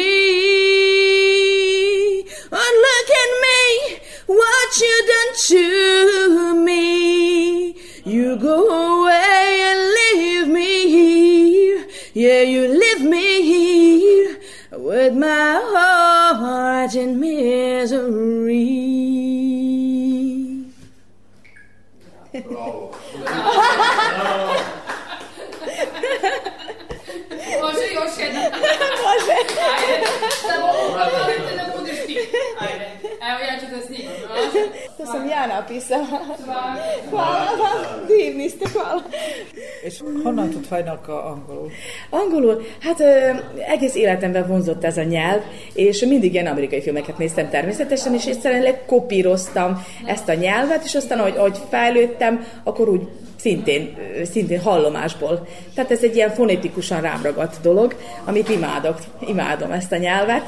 [2.52, 7.76] Oh, look at me, what you done to me.
[8.06, 9.99] You go away and
[15.00, 18.66] with my heart in misery.
[22.50, 22.92] Bravo.
[27.62, 28.42] Može još jedna.
[29.06, 29.38] Može.
[29.76, 30.08] Ajde.
[30.42, 32.20] Samo upravite da budeš ti.
[32.60, 32.99] Ajde.
[33.30, 34.16] Evo ja ću da snimam.
[34.98, 36.20] To sam ja napisala.
[37.10, 39.02] Hvala vam, divni ste, hvala.
[39.84, 41.72] És honnan tud hajnalka angolul?
[42.10, 43.30] Angolul, hát ö,
[43.68, 45.42] egész életemben vonzott ez a nyelv,
[45.74, 51.20] és mindig ilyen amerikai filmeket néztem természetesen, és egyszerűen kopíroztam ezt a nyelvet, és aztán,
[51.20, 53.08] ahogy, ahogy fejlődtem, akkor úgy
[53.40, 53.98] szintén,
[54.32, 55.48] szintén hallomásból.
[55.76, 60.44] Tehát ez egy ilyen fonetikusan rám ragadt dolog, amit imádok, imádom ezt a nyelvet.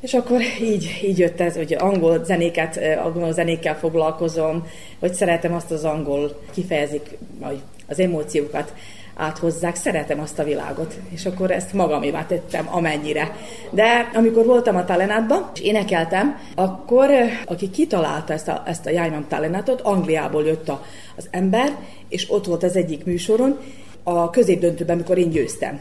[0.00, 4.66] És akkor így, így jött ez, hogy angol zenéket, angol zenékkel foglalkozom,
[4.98, 8.74] hogy szeretem azt az angol kifejezik, vagy az emóciókat
[9.20, 13.36] áthozzák, szeretem azt a világot, és akkor ezt magamévá tettem amennyire.
[13.70, 17.10] De amikor voltam a Talenátban, és énekeltem, akkor
[17.46, 20.84] aki kitalálta ezt a, ezt a Jájmam Talenátot, Angliából jött a,
[21.16, 21.76] az ember,
[22.08, 23.58] és ott volt az egyik műsoron,
[24.02, 25.80] a középdöntőben, amikor én győztem.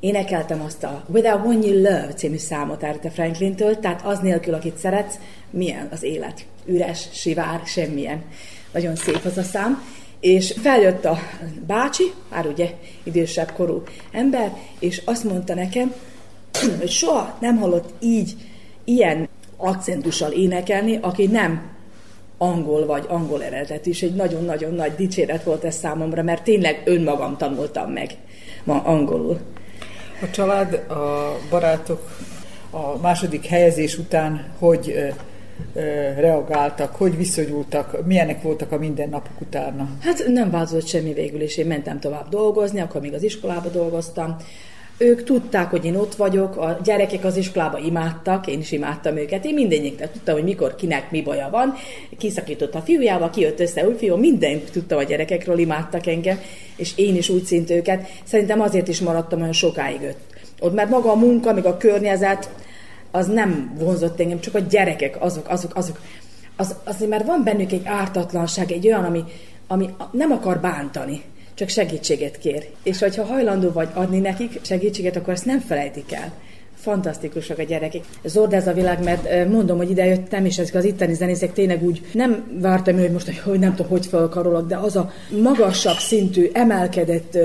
[0.00, 4.76] Énekeltem azt a Without One You Love című számot Aretha Franklin-től, tehát az nélkül, akit
[4.76, 5.18] szeretsz,
[5.50, 6.46] milyen az élet.
[6.64, 8.22] Üres, sivár, semmilyen.
[8.72, 9.82] Nagyon szép az a szám.
[10.20, 11.18] És feljött a
[11.66, 12.70] bácsi, már ugye
[13.02, 13.82] idősebb korú
[14.12, 15.94] ember, és azt mondta nekem,
[16.78, 18.34] hogy soha nem hallott így,
[18.84, 21.62] ilyen akcentussal énekelni, aki nem
[22.38, 27.36] angol vagy angol eredetű, és egy nagyon-nagyon nagy dicséret volt ez számomra, mert tényleg önmagam
[27.36, 28.16] tanultam meg
[28.64, 29.40] ma angolul.
[30.22, 32.08] A család, a barátok
[32.70, 35.12] a második helyezés után hogy
[36.16, 39.88] reagáltak, hogy viszonyultak, milyenek voltak a mindennapok utána?
[40.00, 44.36] Hát nem változott semmi végül, és én mentem tovább dolgozni, akkor még az iskolába dolgoztam.
[45.02, 49.44] Ők tudták, hogy én ott vagyok, a gyerekek az iskolába imádtak, én is imádtam őket.
[49.44, 51.74] Én mindennyiknek tudtam, hogy mikor kinek mi baja van.
[52.18, 56.38] Kiszakított a fiújával, kijött össze új fiú, mindent tudtam a gyerekekről, imádtak engem,
[56.76, 58.08] és én is úgy szint őket.
[58.24, 60.20] Szerintem azért is maradtam olyan sokáig ott.
[60.60, 62.50] Ott mert maga a munka, meg a környezet,
[63.10, 66.00] az nem vonzott engem, csak a gyerekek, azok, azok, azok.
[66.56, 69.24] Az, azért már van bennük egy ártatlanság, egy olyan, ami,
[69.66, 71.22] ami nem akar bántani,
[71.60, 72.68] csak segítséget kér.
[72.82, 76.32] És hogyha hajlandó vagy adni nekik segítséget, akkor ezt nem felejtik el.
[76.80, 78.04] Fantasztikusak a gyerekek.
[78.24, 81.82] Zord ez a világ, mert mondom, hogy ide jöttem, és ezek az itteni zenészek tényleg
[81.82, 85.12] úgy nem vártam, hogy most, hogy nem tudom, hogy felkarolok, de az a
[85.42, 87.38] magasabb szintű, emelkedett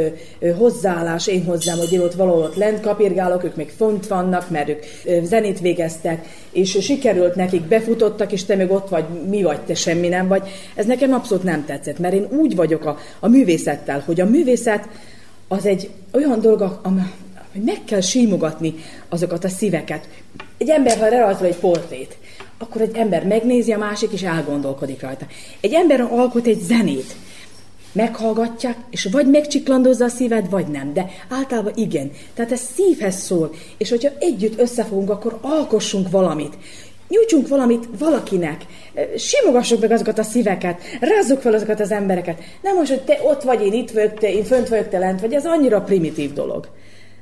[0.57, 4.69] hozzáállás én hozzám, hogy én ott valahol ott lent kapirgálok, ők még font vannak, mert
[4.69, 4.83] ők
[5.23, 10.07] zenét végeztek, és sikerült nekik, befutottak, és te még ott vagy, mi vagy, te semmi
[10.07, 10.47] nem vagy.
[10.75, 14.87] Ez nekem abszolút nem tetszett, mert én úgy vagyok a, a művészettel, hogy a művészet
[15.47, 17.01] az egy olyan dolog, ami,
[17.55, 18.75] hogy meg kell símogatni
[19.09, 20.07] azokat a szíveket.
[20.57, 22.17] Egy ember, ha rajzol egy portrét,
[22.57, 25.25] akkor egy ember megnézi a másik, és elgondolkodik rajta.
[25.61, 27.15] Egy ember alkot egy zenét,
[27.91, 30.93] meghallgatják, és vagy megcsiklandozza a szíved, vagy nem.
[30.93, 32.11] De általában igen.
[32.33, 33.53] Tehát ez szívhez szól.
[33.77, 36.57] És hogyha együtt összefogunk, akkor alkossunk valamit.
[37.07, 38.65] Nyújtsunk valamit valakinek.
[39.17, 40.81] Simogassuk meg azokat a szíveket.
[40.99, 42.41] Rázzuk fel azokat az embereket.
[42.61, 45.21] Nem most, hogy te ott vagy, én itt vagyok, te, én fönt vagyok, te lent
[45.21, 45.33] vagy.
[45.33, 46.67] Ez annyira primitív dolog.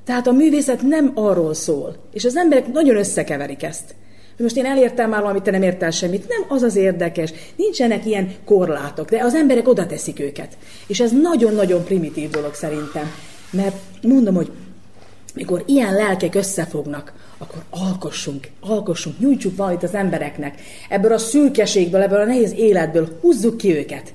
[0.05, 1.95] Tehát a művészet nem arról szól.
[2.13, 3.95] És az emberek nagyon összekeverik ezt.
[4.35, 6.27] Hogy most én elértem már valamit, te nem értel semmit.
[6.27, 7.33] Nem az az érdekes.
[7.55, 10.57] Nincsenek ilyen korlátok, de az emberek oda teszik őket.
[10.87, 13.11] És ez nagyon-nagyon primitív dolog szerintem.
[13.51, 14.51] Mert mondom, hogy
[15.33, 20.61] mikor ilyen lelkek összefognak, akkor alkossunk, alkossunk, nyújtsuk valamit az embereknek.
[20.89, 24.13] Ebből a szürkeségből, ebből a nehéz életből húzzuk ki őket.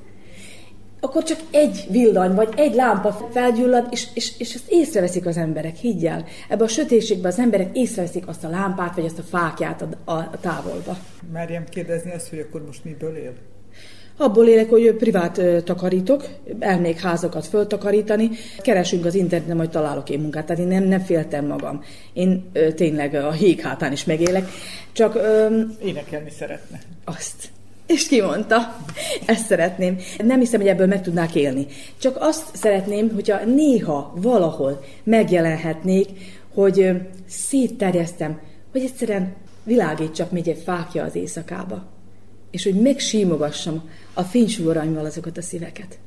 [1.01, 5.77] Akkor csak egy villany, vagy egy lámpa felgyullad, és, és, és ezt észreveszik az emberek,
[5.77, 6.25] higgyel.
[6.49, 10.13] Ebben a sötétségben az emberek észreveszik azt a lámpát, vagy azt a fákját a, a,
[10.13, 10.97] a távolba.
[11.33, 13.33] Merjem kérdezni ezt, hogy akkor most miből él?
[14.21, 20.21] Abból élek, hogy privát ö, takarítok, elmék házakat föltakarítani, keresünk az interneten, majd találok én
[20.21, 21.83] munkát, tehát én nem, nem féltem magam.
[22.13, 24.49] Én ö, tényleg a híg hátán is megélek,
[24.93, 26.81] csak ö, Énekelni szeretne.
[27.05, 27.49] azt.
[27.88, 28.77] És ki mondta?
[29.27, 29.98] Ezt szeretném.
[30.24, 31.66] Nem hiszem, hogy ebből meg tudnák élni.
[31.98, 36.09] Csak azt szeretném, hogyha néha valahol megjelenhetnék,
[36.55, 36.92] hogy
[37.29, 38.40] szétterjesztem,
[38.72, 41.87] hogy egyszerűen világítsak még egy fákja az éjszakába.
[42.51, 45.98] És hogy megsímogassam a fénysúgoraimmal azokat a szíveket.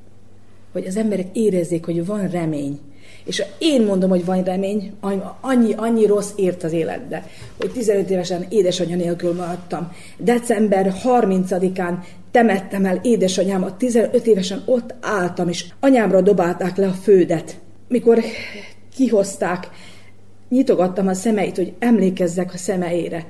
[0.72, 2.80] Hogy az emberek érezzék, hogy van remény.
[3.26, 4.94] És én mondom, hogy van remény,
[5.42, 7.26] annyi, annyi rossz ért az életbe,
[7.60, 9.92] hogy 15 évesen édesanyja nélkül maradtam.
[10.18, 11.94] December 30-án
[12.32, 17.60] temettem el édesanyámat, 15 évesen ott álltam, és anyámra dobálták le a fődet.
[17.88, 18.20] Mikor
[18.96, 19.70] kihozták,
[20.50, 23.26] nyitogattam a szemeit, hogy emlékezzek a szemeire.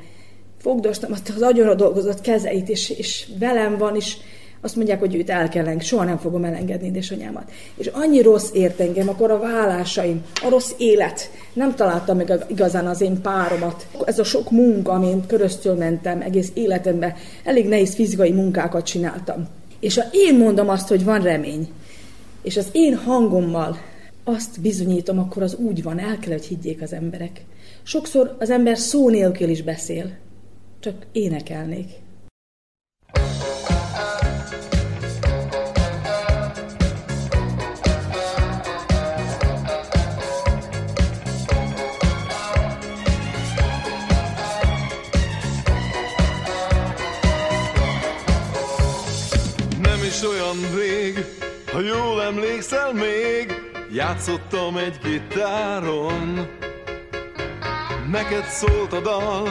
[0.57, 4.17] Fogdostam azt az agyonra dolgozott kezeit, és, és velem van, és
[4.61, 7.51] azt mondják, hogy őt el kell engedni, soha nem fogom elengedni édesanyámat.
[7.77, 11.29] És annyi rossz ért engem, akkor a vállásaim, a rossz élet.
[11.53, 13.87] Nem találtam meg igazán az én páromat.
[14.05, 19.47] Ez a sok munka, amin köröztül mentem egész életemben, elég nehéz fizikai munkákat csináltam.
[19.79, 21.69] És ha én mondom azt, hogy van remény,
[22.41, 23.77] és az én hangommal
[24.23, 27.45] azt bizonyítom, akkor az úgy van, el kell, hogy higgyék az emberek.
[27.83, 30.11] Sokszor az ember szó nélkül is beszél,
[30.79, 31.89] csak énekelnék.
[50.21, 51.25] Is olyan rég,
[51.71, 53.61] ha jól emlékszel még,
[53.93, 56.47] Játszottam egy gitáron.
[58.11, 59.49] Neked szólt a dal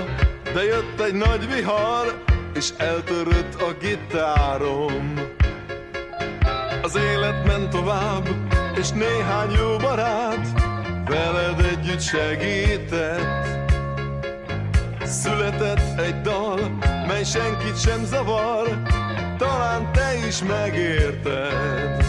[0.54, 2.22] De jött egy nagy vihar
[2.54, 5.14] És eltörött a gitárom.
[6.83, 8.28] Az élet ment tovább
[8.76, 10.46] És néhány jó barát
[11.06, 13.46] Veled együtt segített.
[15.04, 18.83] Született egy dal Mely senkit sem zavar
[19.40, 22.05] Talán te is megérted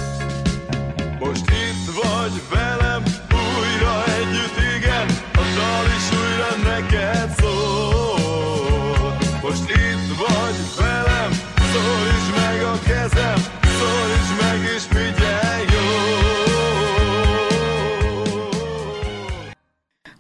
[1.20, 9.18] most itt vagy velem, újra együtt, igen, a dal is újra neked szól.
[9.42, 11.32] Most itt vagy velem,
[11.72, 14.21] szól is meg a kezem, szól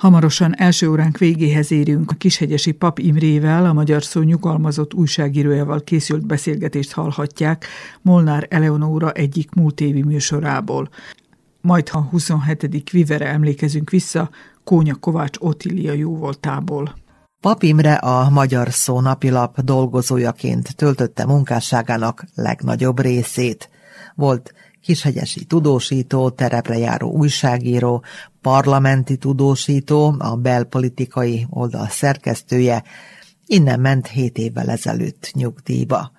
[0.02, 2.12] Hamarosan első óránk végéhez érünk.
[2.12, 7.66] A Kishegyesi Pap Imrével, a Magyar Szó nyugalmazott újságírójával készült beszélgetést hallhatják
[8.02, 10.90] Molnár Eleonóra egyik múlt évi műsorából.
[11.62, 12.90] Majd, ha 27.
[12.92, 14.30] vivere emlékezünk vissza,
[14.64, 16.96] Kónya Kovács Otília jóvoltából.
[17.42, 23.70] Pap Imre a Magyar Szó napilap dolgozójaként töltötte munkásságának legnagyobb részét.
[24.16, 28.04] Volt kishegyesi tudósító, terepre járó újságíró,
[28.42, 32.84] parlamenti tudósító, a belpolitikai oldal szerkesztője,
[33.46, 36.12] innen ment hét évvel ezelőtt nyugdíjba.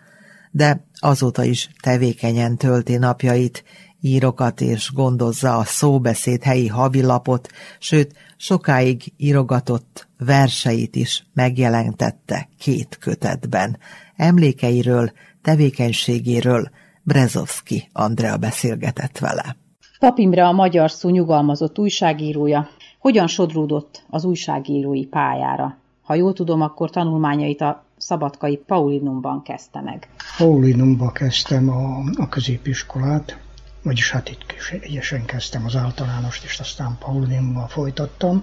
[0.51, 3.65] De azóta is tevékenyen tölti napjait,
[4.01, 7.49] írokat és gondozza a szóbeszéd helyi havilapot,
[7.79, 13.79] sőt, sokáig írogatott verseit is megjelentette két kötetben.
[14.17, 16.71] Emlékeiről, tevékenységéről
[17.03, 19.57] Brezovski Andrea beszélgetett vele.
[19.99, 22.69] Papimre a magyar szó nyugalmazott újságírója.
[22.99, 25.77] Hogyan sodródott az újságírói pályára?
[26.03, 30.09] Ha jól tudom, akkor tanulmányait a Szabadkai Paulinumban kezdte meg.
[30.39, 33.39] Paulinumban kezdtem a, a középiskolát,
[33.83, 34.45] vagyis hát itt
[34.81, 38.43] egyesen kezdtem az általánost, és aztán Paulinumban folytattam.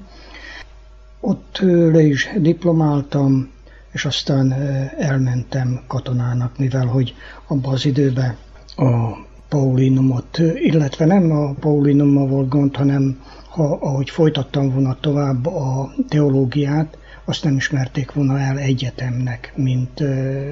[1.20, 1.58] Ott
[1.92, 3.52] le is diplomáltam,
[3.92, 4.52] és aztán
[4.98, 7.16] elmentem katonának, mivel hogy
[7.48, 8.36] abban az időben
[8.80, 9.18] a
[9.50, 16.98] Paulinumot, illetve nem a Paulinummal volt gond, hanem ha, ahogy folytattam volna tovább a teológiát,
[17.26, 20.00] azt nem ismerték volna el egyetemnek, mint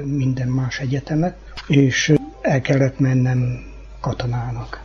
[0.05, 1.37] minden más egyetemet,
[1.67, 3.63] és el kellett mennem
[3.99, 4.83] katonának.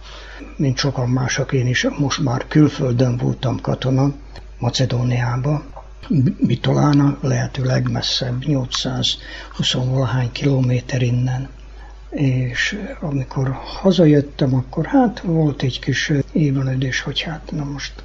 [0.56, 4.12] Mint sokan mások, én is most már külföldön voltam katona,
[4.58, 5.62] Macedóniába,
[6.36, 11.48] Mitolána, lehető legmesszebb, 820 valahány kilométer innen
[12.12, 18.02] és amikor hazajöttem, akkor hát volt egy kis évelődés, hogy hát na most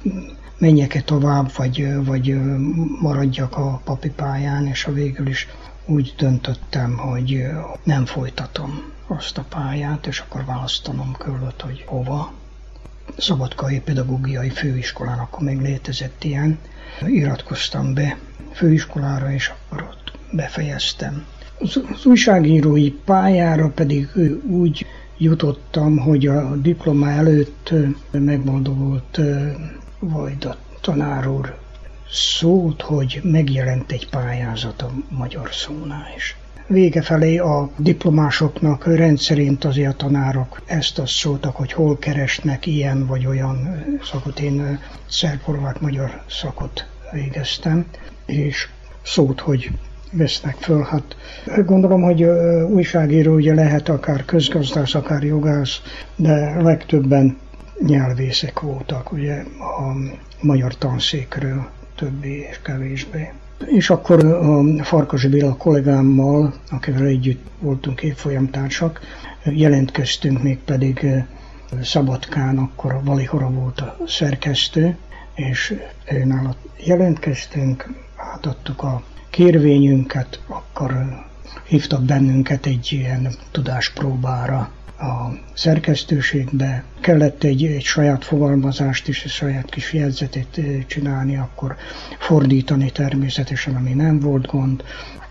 [0.58, 2.36] menjek-e tovább, vagy, vagy
[3.00, 5.48] maradjak a papi pályán, és a végül is
[5.86, 7.46] úgy döntöttem, hogy
[7.82, 12.32] nem folytatom azt a pályát, és akkor választanom kellett, hogy hova.
[13.16, 16.58] Szabadkai Pedagógiai Főiskolán, akkor még létezett ilyen.
[17.06, 18.18] Iratkoztam be
[18.52, 21.26] főiskolára, és akkor ott befejeztem
[21.58, 24.08] az, újságírói pályára pedig
[24.46, 24.86] úgy
[25.18, 27.72] jutottam, hogy a diploma előtt
[28.10, 29.20] megboldogult
[29.98, 31.58] Vajda tanár úr
[32.10, 36.36] szót, hogy megjelent egy pályázat a magyar szónál is.
[36.66, 43.06] Vége felé a diplomásoknak rendszerint azért a tanárok ezt azt szóltak, hogy hol keresnek ilyen
[43.06, 44.40] vagy olyan szakot.
[44.40, 44.78] Én
[45.08, 45.40] szerb
[45.80, 47.86] magyar szakot végeztem,
[48.26, 48.68] és
[49.02, 49.70] szót, hogy
[50.12, 50.82] vesznek föl.
[50.82, 51.16] Hát
[51.64, 52.22] gondolom, hogy
[52.68, 55.80] újságíró ugye lehet akár közgazdász, akár jogász,
[56.16, 57.36] de legtöbben
[57.86, 59.96] nyelvészek voltak, ugye a
[60.40, 63.32] magyar tanszékről többé és kevésbé.
[63.66, 69.00] És akkor a Farkas Béla kollégámmal, akivel együtt voltunk évfolyamtársak,
[69.44, 71.06] jelentkeztünk még pedig
[71.82, 74.96] Szabadkán, akkor Valihora volt a szerkesztő,
[75.34, 75.74] és
[76.12, 81.24] őnála jelentkeztünk, átadtuk a kérvényünket, akkor
[81.64, 86.84] hívtak bennünket egy ilyen tudáspróbára a szerkesztőségbe.
[87.00, 91.76] Kellett egy, egy saját fogalmazást is, egy saját kis jegyzetét csinálni, akkor
[92.18, 94.84] fordítani természetesen, ami nem volt gond,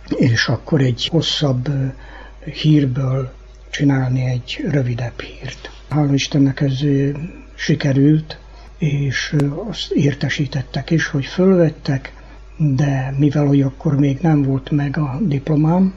[0.07, 1.69] és akkor egy hosszabb
[2.43, 3.33] hírből
[3.69, 5.69] csinálni egy rövidebb hírt.
[5.89, 6.79] Hála Istennek ez
[7.55, 8.39] sikerült,
[8.77, 9.35] és
[9.69, 12.13] azt értesítettek is, hogy fölvettek,
[12.57, 15.93] de mivel hogy akkor még nem volt meg a diplomám,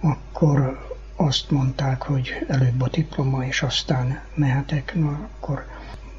[0.00, 0.84] akkor
[1.16, 5.64] azt mondták, hogy előbb a diploma, és aztán mehetek, na akkor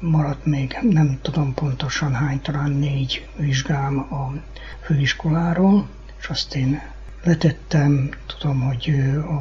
[0.00, 4.32] maradt még, nem tudom pontosan hány, talán négy vizsgám a
[4.80, 6.80] főiskoláról, és azt én
[7.22, 8.94] letettem, tudom, hogy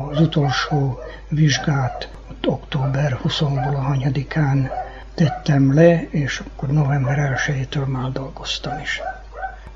[0.10, 4.70] az utolsó vizsgát ott október 20-ból a hanyadikán
[5.14, 9.02] tettem le, és akkor november 1-től már dolgoztam is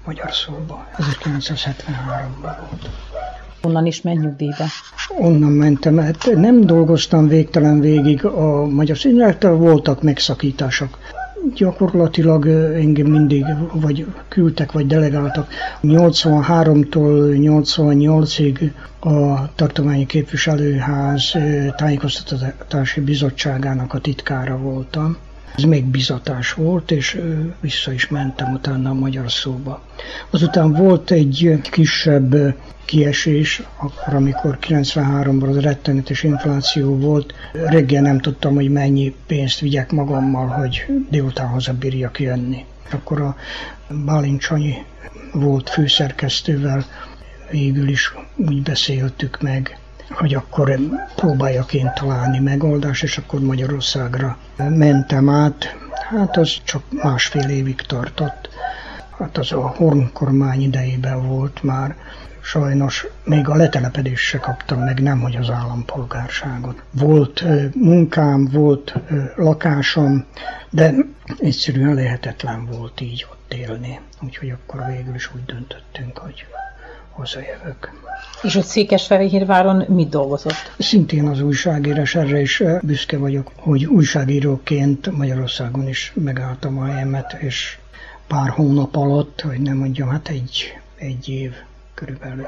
[0.06, 0.88] magyar szóba.
[0.98, 2.90] 1973-ban volt.
[3.62, 4.66] Onnan is menj nyugdíjba?
[5.18, 10.98] Onnan mentem, hát nem dolgoztam végtelen végig a magyar színlettel, voltak megszakítások.
[11.56, 15.48] Gyakorlatilag engem mindig vagy küldtek, vagy delegáltak.
[15.84, 21.34] 83-tól 88-ig a Tartományi Képviselőház
[21.76, 25.18] tájékoztatási bizottságának a titkára voltam.
[25.56, 27.22] Ez még bizatás volt, és
[27.60, 29.82] vissza is mentem utána a magyar szóba.
[30.30, 32.36] Azután volt egy kisebb
[32.86, 39.92] kiesés, akkor, amikor 93-ban az rettenetes infláció volt, reggel nem tudtam, hogy mennyi pénzt vigyek
[39.92, 42.66] magammal, hogy délután hazabírjak jönni.
[42.92, 43.36] Akkor a
[44.06, 44.48] Bálint
[45.32, 46.86] volt főszerkesztővel,
[47.52, 49.80] végül is úgy beszéltük meg,
[50.14, 50.80] hogy akkor
[51.16, 55.76] próbáljak én találni megoldást, és akkor Magyarországra mentem át.
[56.10, 58.50] Hát az csak másfél évig tartott.
[59.18, 61.96] Hát az a Horn kormány idejében volt már.
[62.44, 66.84] Sajnos még a letelepedést se kaptam meg, nem hogy az állampolgárságot.
[66.92, 67.44] Volt
[67.76, 68.94] munkám, volt
[69.36, 70.26] lakásom,
[70.70, 70.94] de
[71.38, 74.00] egyszerűen lehetetlen volt így ott élni.
[74.22, 76.46] Úgyhogy akkor végül is úgy döntöttünk, hogy
[77.12, 77.92] hazajövök.
[78.42, 80.72] És ott Székesfehérváron mit dolgozott?
[80.78, 87.78] Szintén az újságírás, erre is büszke vagyok, hogy újságíróként Magyarországon is megálltam a helyemet, és
[88.28, 91.54] pár hónap alatt, hogy nem mondjam, hát egy, egy év
[91.94, 92.46] körülbelül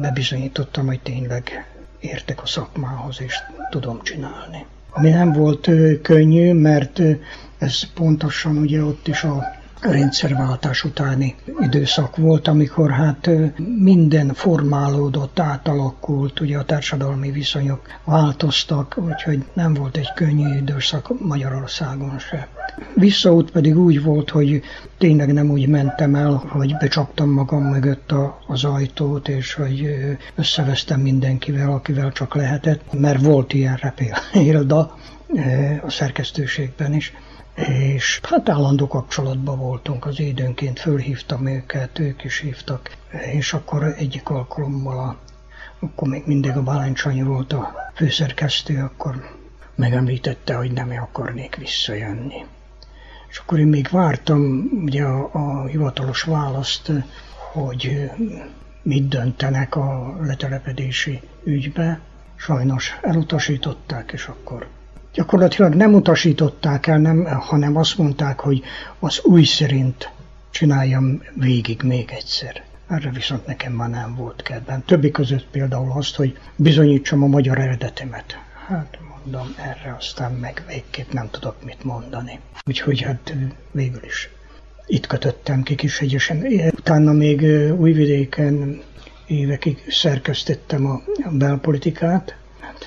[0.00, 1.66] bebizonyítottam, hogy tényleg
[2.00, 3.34] értek a szakmához, és
[3.70, 4.64] tudom csinálni.
[4.90, 5.70] Ami nem volt
[6.02, 7.00] könnyű, mert
[7.58, 13.30] ez pontosan ugye ott is a rendszerváltás utáni időszak volt, amikor hát
[13.78, 22.18] minden formálódott, átalakult, ugye a társadalmi viszonyok változtak, úgyhogy nem volt egy könnyű időszak Magyarországon
[22.18, 22.48] se.
[22.94, 24.62] Visszaút pedig úgy volt, hogy
[24.98, 29.96] tényleg nem úgy mentem el, hogy becsaptam magam mögött a, az ajtót, és hogy
[30.34, 34.78] összevesztem mindenkivel, akivel csak lehetett, mert volt ilyen repélda
[35.86, 37.12] a szerkesztőségben is
[37.54, 42.96] és hát állandó kapcsolatban voltunk, az időnként fölhívtam őket, ők is hívtak,
[43.32, 45.16] és akkor egyik alkalommal, a,
[45.78, 49.36] akkor még mindig a Báláncsányi volt a főszerkesztő, akkor
[49.74, 52.44] megemlítette, hogy nem akarnék visszajönni.
[53.28, 56.92] És akkor én még vártam ugye a, a hivatalos választ,
[57.52, 58.10] hogy
[58.82, 62.00] mit döntenek a letelepedési ügybe.
[62.36, 64.68] Sajnos elutasították, és akkor
[65.12, 68.62] gyakorlatilag nem utasították el, nem, hanem azt mondták, hogy
[68.98, 70.10] az új szerint
[70.50, 72.62] csináljam végig még egyszer.
[72.88, 74.84] Erre viszont nekem már nem volt kedvem.
[74.84, 78.38] Többi között például azt, hogy bizonyítsam a magyar eredetemet.
[78.66, 82.40] Hát mondom, erre aztán meg végképp nem tudok mit mondani.
[82.66, 83.34] Úgyhogy hát
[83.70, 84.30] végül is
[84.86, 86.46] itt kötöttem ki Kishegyesen.
[86.76, 87.42] Utána még
[87.78, 88.82] Újvidéken
[89.26, 91.00] évekig szerkesztettem a
[91.30, 92.36] belpolitikát,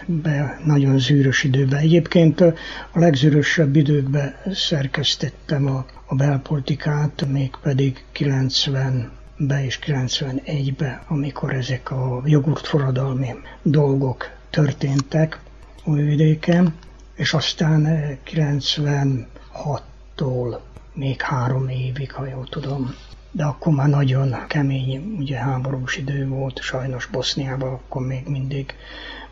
[0.06, 1.80] be nagyon zűrös időben.
[1.80, 2.54] Egyébként a
[2.94, 13.36] legzűrösebb időkben szerkesztettem a, a belpolitikát, mégpedig 90 be és 91-be, amikor ezek a jogurtforradalmi
[13.62, 15.40] dolgok történtek
[15.84, 16.74] Újvidéken,
[17.16, 17.88] és aztán
[18.26, 20.60] 96-tól
[20.94, 22.96] még három évig, ha jól tudom,
[23.32, 28.74] de akkor már nagyon kemény, ugye háborús idő volt, sajnos Boszniában akkor még mindig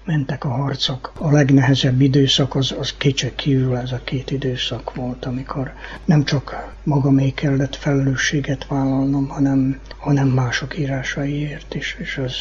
[0.05, 1.11] mentek a harcok.
[1.19, 5.73] A legnehezebb időszak az, az kétség kívül ez a két időszak volt, amikor
[6.05, 12.35] nem csak magamé kellett felelősséget vállalnom, hanem, hanem mások írásaiért is, és az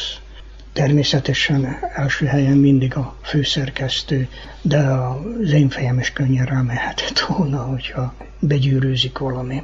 [0.72, 4.28] természetesen első helyen mindig a főszerkesztő,
[4.62, 9.62] de az én fejem is könnyen rámehetett volna, hogyha begyűrűzik valami.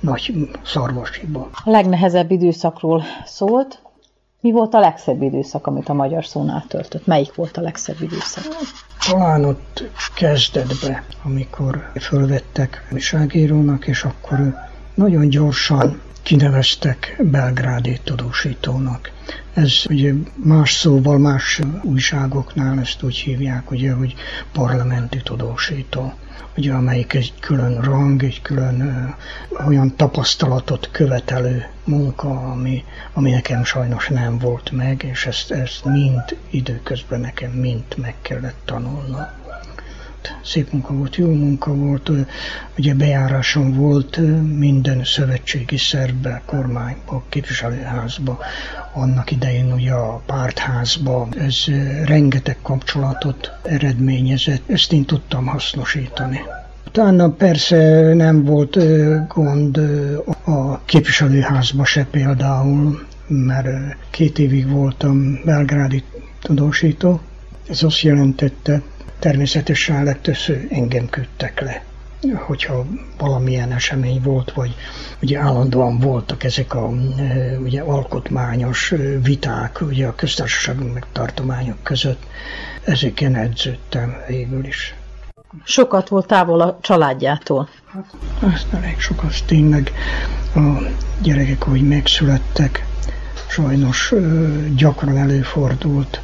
[0.00, 1.50] nagy szarvasiba.
[1.64, 3.85] A legnehezebb időszakról szólt.
[4.40, 7.06] Mi volt a legszebb időszak, amit a magyar szónál töltött?
[7.06, 8.44] Melyik volt a legszebb időszak?
[9.10, 9.82] Talán ott
[10.14, 14.54] kezdetbe, amikor fölvettek újságírónak, és akkor
[14.94, 19.10] nagyon gyorsan kineveztek belgrádi tudósítónak.
[19.54, 24.14] Ez ugye más szóval, más újságoknál ezt úgy hívják, ugye, hogy
[24.52, 26.12] parlamenti tudósító
[26.56, 29.14] ugye, amelyik egy külön rang, egy külön
[29.66, 36.38] olyan tapasztalatot követelő munka, ami, ami nekem sajnos nem volt meg, és ezt, ezt mind
[36.50, 39.45] időközben nekem mind meg kellett tanulnom
[40.44, 42.10] szép munka volt, jó munka volt,
[42.78, 44.16] ugye bejáráson volt
[44.56, 48.38] minden szövetségi szervbe, kormányba, képviselőházba,
[48.92, 51.64] annak idején ugye a pártházba, ez
[52.04, 56.40] rengeteg kapcsolatot eredményezett, ezt én tudtam hasznosítani.
[56.86, 58.78] Utána persze nem volt
[59.28, 59.76] gond
[60.44, 66.02] a képviselőházba se például, mert két évig voltam belgrádi
[66.40, 67.20] tudósító.
[67.68, 68.82] Ez azt jelentette,
[69.18, 71.82] természetesen legtöbbször engem küldtek le
[72.34, 72.84] hogyha
[73.18, 74.74] valamilyen esemény volt, vagy
[75.22, 76.88] ugye állandóan voltak ezek a
[77.58, 82.22] ugye alkotmányos viták ugye a köztársaság meg tartományok között,
[82.84, 84.94] ezeken edződtem végül is.
[85.64, 87.68] Sokat volt távol a családjától.
[87.86, 88.14] Hát,
[88.54, 89.92] ezt elég sokat tényleg
[90.54, 90.60] a
[91.22, 92.86] gyerekek, hogy megszülettek,
[93.48, 94.14] sajnos
[94.76, 96.20] gyakran előfordult,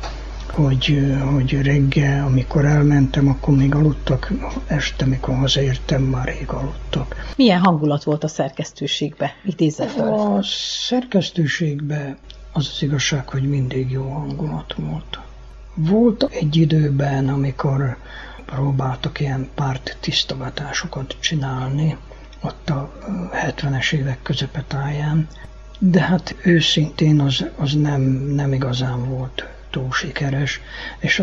[0.55, 4.33] hogy, hogy reggel, amikor elmentem, akkor még aludtak,
[4.67, 7.33] este, mikor hazaértem, már rég aludtak.
[7.37, 9.35] Milyen hangulat volt a szerkesztőségbe?
[9.45, 10.13] Idézze fel.
[10.13, 10.43] A
[10.89, 12.17] szerkesztőségbe
[12.53, 15.19] az az igazság, hogy mindig jó hangulat volt.
[15.75, 17.97] Volt egy időben, amikor
[18.47, 21.97] próbáltak ilyen párt tisztogatásokat csinálni,
[22.43, 22.93] ott a
[23.47, 25.29] 70-es évek közepetáján,
[25.79, 28.01] de hát őszintén az, az nem,
[28.35, 30.61] nem igazán volt túl sikeres,
[30.99, 31.19] és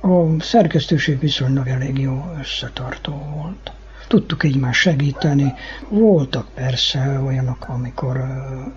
[0.00, 3.72] a, szerkesztőség viszonylag elég jó összetartó volt.
[4.08, 5.54] Tudtuk egymás segíteni.
[5.88, 8.24] Voltak persze olyanok, amikor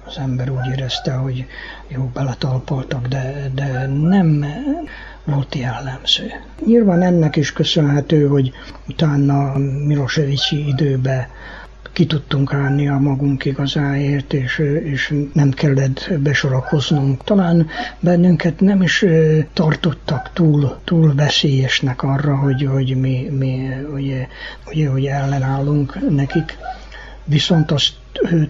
[0.05, 1.45] az ember úgy érezte, hogy
[1.87, 4.45] jó, beletalpoltak, de, de nem
[5.23, 6.31] volt jellemző.
[6.65, 8.51] Nyilván ennek is köszönhető, hogy
[8.87, 11.27] utána Milosevicsi időben
[11.95, 17.23] ki tudtunk állni a magunk igazáért, és, és nem kellett besorakoznunk.
[17.23, 17.67] Talán
[17.99, 19.05] bennünket nem is
[19.53, 24.27] tartottak túl, túl veszélyesnek arra, hogy, hogy mi, mi ugye,
[24.65, 26.57] ugye, hogy ellenállunk nekik.
[27.23, 27.93] Viszont azt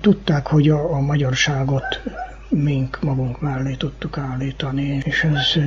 [0.01, 2.01] tudták, hogy a, a magyarságot
[2.49, 5.63] mink magunk mellé tudtuk állítani, és ez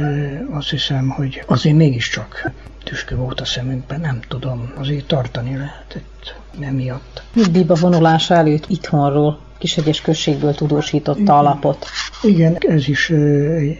[0.50, 2.50] azt hiszem, hogy azért mégiscsak
[2.84, 7.22] tüskő volt a szemünkben, nem tudom, azért tartani lehetett emiatt.
[7.34, 11.34] Nyugdíjba vonulása előtt itthonról Kishegyes községből tudósította Igen.
[11.34, 11.86] alapot.
[12.22, 13.10] Igen, ez is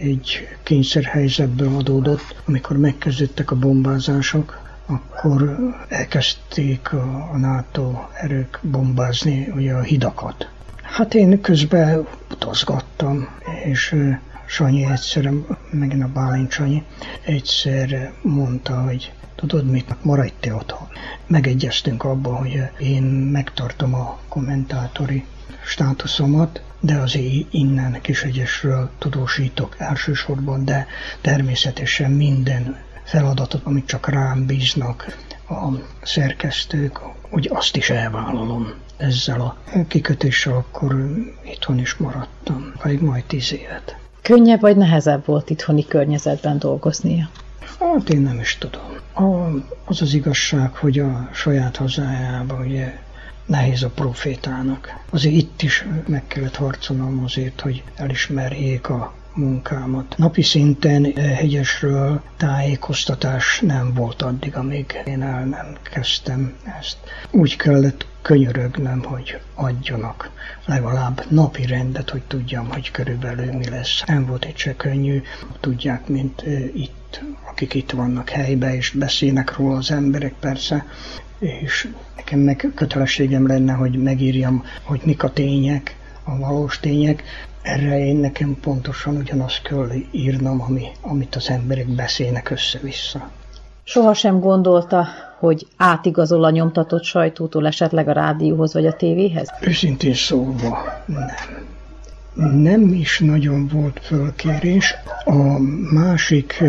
[0.01, 9.81] egy kényszerhelyzetből adódott, amikor megkezdődtek a bombázások, akkor elkezdték a NATO erők bombázni ugye a
[9.81, 10.49] hidakat.
[10.81, 12.07] Hát én közben
[12.39, 13.27] utazgattam,
[13.63, 13.95] és
[14.45, 15.31] Sanyi egyszer,
[15.71, 16.83] megint a Bálint Sanyi,
[17.25, 20.87] egyszer mondta, hogy tudod mit, maradj te otthon.
[21.27, 25.25] Megegyeztünk abban, hogy én megtartom a kommentátori
[25.65, 30.87] státuszomat, de azért innen Kisegyesről tudósítok elsősorban, de
[31.21, 35.17] természetesen minden feladatot, amit csak rám bíznak
[35.49, 35.67] a
[36.01, 38.73] szerkesztők, hogy azt is elvállalom.
[38.99, 43.97] Ezzel a kikötéssel akkor itthon is maradtam, alig majd tíz évet.
[44.21, 47.29] Könnyebb vagy nehezebb volt itthoni környezetben dolgoznia?
[47.79, 48.97] Hát én nem is tudom.
[49.13, 52.99] A, az az igazság, hogy a saját hazájában ugye
[53.45, 54.99] nehéz a profétának.
[55.09, 60.17] Azért itt is meg kellett harcolnom azért, hogy elismerjék a munkámat.
[60.17, 66.97] Napi szinten eh, hegyesről tájékoztatás nem volt addig, amíg én el nem kezdtem ezt.
[67.31, 70.29] Úgy kellett könyörögnöm, hogy adjanak
[70.65, 74.03] legalább napi rendet, hogy tudjam, hogy körülbelül mi lesz.
[74.05, 75.21] Nem volt egy se könnyű,
[75.59, 80.85] tudják, mint itt, akik itt vannak helybe, és beszélnek róla az emberek persze,
[81.39, 87.23] és nekem meg kötelességem lenne, hogy megírjam, hogy mik a tények, a valós tények,
[87.61, 93.31] erre én nekem pontosan ugyanazt kell írnom, ami, amit az emberek beszélnek össze-vissza.
[93.89, 95.07] Soha sem gondolta,
[95.39, 99.49] hogy átigazol a nyomtatott sajtótól esetleg a rádióhoz vagy a tévéhez?
[99.61, 101.27] Őszintén szólva nem.
[102.61, 104.95] Nem is nagyon volt fölkérés.
[105.25, 105.59] A
[105.91, 106.63] másik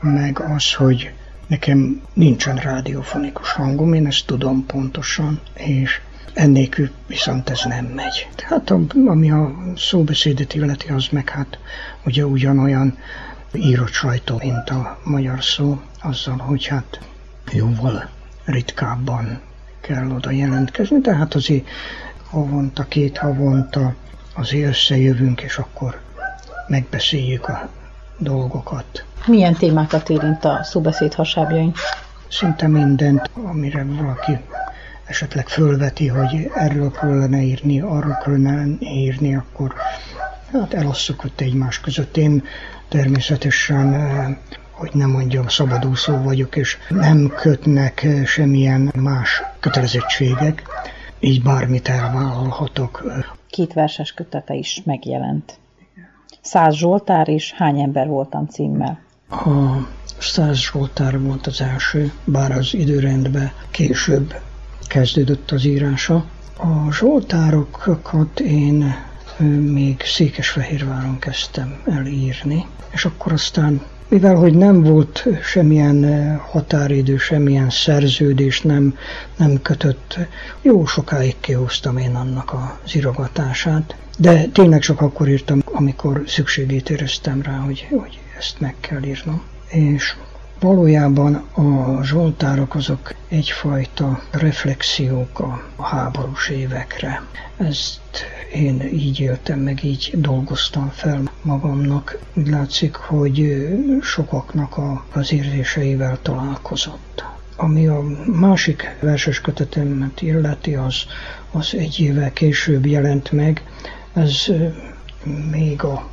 [0.00, 1.12] meg az, hogy
[1.46, 6.00] nekem nincsen rádiófonikus hangom, én ezt tudom pontosan, és
[6.34, 8.28] ennélkül viszont ez nem megy.
[8.34, 8.72] Tehát
[9.06, 11.58] ami a szóbeszédet illeti, az meg hát
[12.04, 12.98] ugye ugyanolyan
[13.54, 17.00] írott sajtó, mint a magyar szó, azzal, hogy hát
[17.52, 18.08] jóval
[18.44, 19.40] ritkábban
[19.80, 21.68] kell oda jelentkezni, tehát azért
[22.30, 23.94] havonta, két havonta
[24.34, 26.00] azért összejövünk, és akkor
[26.66, 27.68] megbeszéljük a
[28.18, 29.04] dolgokat.
[29.26, 31.72] Milyen témákat érint a szóbeszéd hasábjain?
[32.28, 34.38] Szinte mindent, amire valaki
[35.04, 39.74] esetleg fölveti, hogy erről kellene írni, arról kellene írni, akkor
[40.52, 42.16] hát elosszuk ott egymás között.
[42.16, 42.44] Én
[42.88, 44.38] természetesen
[44.80, 50.62] hogy nem mondjam, szabadúszó vagyok, és nem kötnek semmilyen más kötelezettségek,
[51.18, 53.04] így bármit elvállalhatok.
[53.50, 55.58] Két verses kötete is megjelent.
[56.40, 59.00] Száz Zsoltár és Hány ember voltam címmel.
[59.30, 59.46] A
[60.18, 64.34] Száz Zsoltár volt az első, bár az időrendben később
[64.88, 66.24] kezdődött az írása.
[66.56, 68.94] A Zsoltárokat én
[69.72, 77.70] még Székesfehérváron kezdtem el írni, és akkor aztán mivel hogy nem volt semmilyen határidő, semmilyen
[77.70, 78.96] szerződés, nem,
[79.36, 80.18] nem kötött,
[80.62, 87.42] jó sokáig kihoztam én annak az írogatását, de tényleg csak akkor írtam, amikor szükségét éreztem
[87.42, 89.42] rá, hogy, hogy ezt meg kell írnom.
[89.68, 90.16] És
[90.60, 95.38] Valójában a zsoltárok azok egyfajta reflexiók
[95.76, 97.22] a háborús évekre.
[97.56, 98.00] Ezt
[98.52, 102.18] én így éltem meg, így dolgoztam fel magamnak.
[102.34, 103.68] Úgy látszik, hogy
[104.02, 107.24] sokaknak a, az érzéseivel találkozott.
[107.56, 110.96] Ami a másik verses kötetemet illeti, az,
[111.50, 113.64] az egy évvel később jelent meg.
[114.12, 114.46] Ez
[115.50, 116.08] még a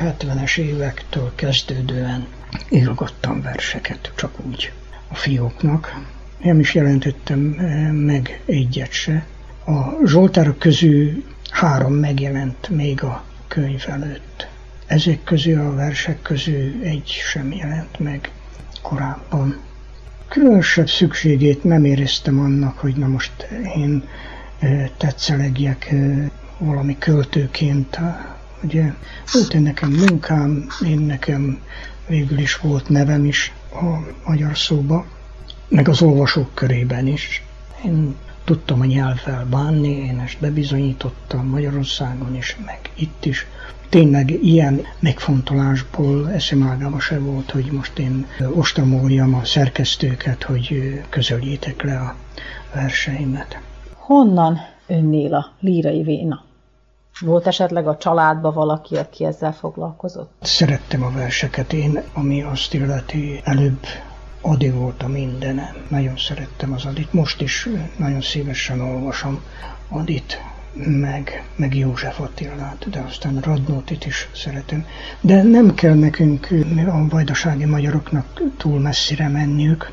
[0.00, 2.26] 70-es évektől kezdődően
[2.70, 4.72] írogattam verseket, csak úgy
[5.08, 6.00] a fióknak.
[6.42, 9.26] Nem is jelentettem eh, meg egyet se.
[9.66, 14.48] A Zsoltárok közül három megjelent még a könyv előtt.
[14.86, 18.30] Ezek közül a versek közül egy sem jelent meg
[18.82, 19.56] korábban.
[20.28, 24.04] Különösebb szükségét nem éreztem annak, hogy na most én
[24.58, 27.98] eh, tetszelegjek eh, valami költőként.
[28.62, 28.92] Ugye
[29.32, 31.60] volt nekem munkám, én nekem
[32.08, 33.84] végül is volt nevem is a
[34.26, 35.06] magyar szóba,
[35.68, 37.42] meg az olvasók körében is.
[37.84, 43.46] Én tudtam a nyelvvel bánni, én ezt bebizonyítottam Magyarországon is, meg itt is.
[43.88, 51.98] Tényleg ilyen megfontolásból eszemágába se volt, hogy most én ostamoljam a szerkesztőket, hogy közöljétek le
[51.98, 52.16] a
[52.74, 53.60] verseimet.
[53.94, 56.47] Honnan önnél a lírai véna?
[57.20, 60.32] Volt esetleg a családban valaki, aki ezzel foglalkozott?
[60.42, 61.72] Szerettem a verseket.
[61.72, 63.86] Én, ami azt illeti, előbb
[64.40, 65.76] Adi volt a mindenem.
[65.88, 67.12] Nagyon szerettem az Adit.
[67.12, 69.42] Most is nagyon szívesen olvasom
[69.88, 70.40] Adit,
[70.74, 74.86] meg, meg József Attilát, de aztán Radnótit is szeretem.
[75.20, 76.48] De nem kell nekünk
[76.86, 79.92] a vajdasági magyaroknak túl messzire menniük,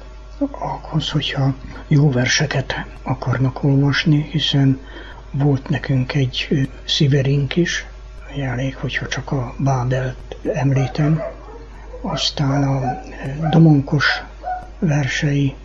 [0.51, 1.53] ahhoz, hogyha
[1.88, 2.73] jó verseket
[3.03, 4.80] akarnak olvasni, hiszen
[5.38, 7.86] volt nekünk egy sziverink is,
[8.42, 11.22] elég, hogyha csak a Bábelt említem,
[12.02, 13.02] aztán a
[13.50, 14.24] Domonkos
[14.80, 15.56] versei,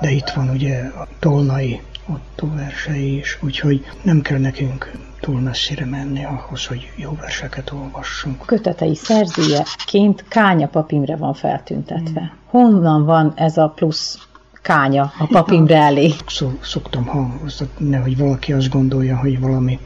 [0.00, 5.84] de itt van ugye a Tolnai Otto versei is, úgyhogy nem kell nekünk túl messzire
[5.84, 8.46] menni ahhoz, hogy jó verseket olvassunk.
[8.46, 12.32] Kötetei szerzőjeként Kánya papimre van feltüntetve.
[12.46, 14.28] Honnan van ez a plusz
[14.62, 16.14] kánya a papimre elé.
[16.60, 19.78] Szoktam hangoztatni, nehogy valaki azt gondolja, hogy valami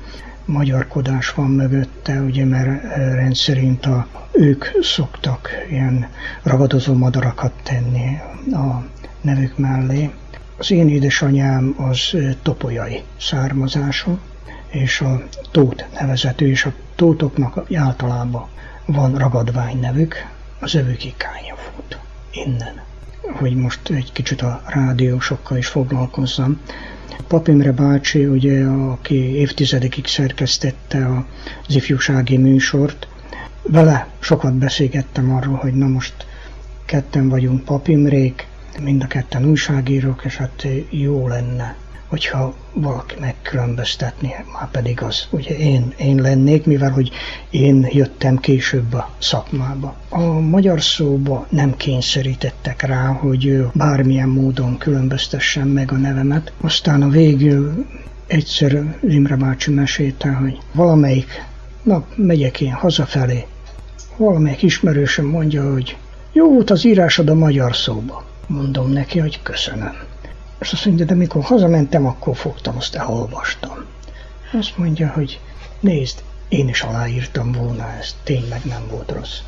[0.44, 6.08] magyarkodás van mögötte, ugye, mert eh, rendszerint a, ők szoktak ilyen
[6.42, 8.18] ragadozó madarakat tenni
[8.52, 8.82] a
[9.20, 10.10] nevük mellé.
[10.58, 14.18] Az én édesanyám az eh, topolyai származású,
[14.68, 18.48] és a tót nevezető, és a tótoknak általában
[18.86, 20.14] van ragadvány nevük,
[20.60, 21.98] az övük Kányafút.
[22.30, 22.82] Innen
[23.32, 26.60] hogy most egy kicsit a rádiósokkal is foglalkozzam.
[27.28, 31.24] Papimre bácsi, ugye, aki évtizedekig szerkesztette
[31.68, 33.08] az ifjúsági műsort,
[33.62, 36.14] vele sokat beszélgettem arról, hogy na most
[36.84, 38.46] ketten vagyunk papimrék,
[38.80, 41.76] mind a ketten újságírók, és hát jó lenne
[42.14, 47.10] hogyha valaki megkülönböztetni, már pedig az ugye én, én lennék, mivel hogy
[47.50, 49.96] én jöttem később a szakmába.
[50.08, 56.52] A magyar szóba nem kényszerítettek rá, hogy bármilyen módon különböztessen meg a nevemet.
[56.60, 57.86] Aztán a végül
[58.26, 61.44] egyszer Imre bácsi mesélte, hogy valamelyik
[61.82, 63.46] nap megyek én hazafelé,
[64.16, 65.96] valamelyik ismerősöm mondja, hogy
[66.32, 68.24] jó volt az írásod a magyar szóba.
[68.46, 70.12] Mondom neki, hogy köszönöm
[70.64, 73.84] És azt mondja, de mikor hazamentem, akkor fogtam, azt elolvastam.
[74.52, 75.40] Azt mondja, hogy
[75.80, 79.38] nézd, én is aláírtam volna ezt, tényleg nem volt rossz.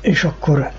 [0.00, 0.72] És akkor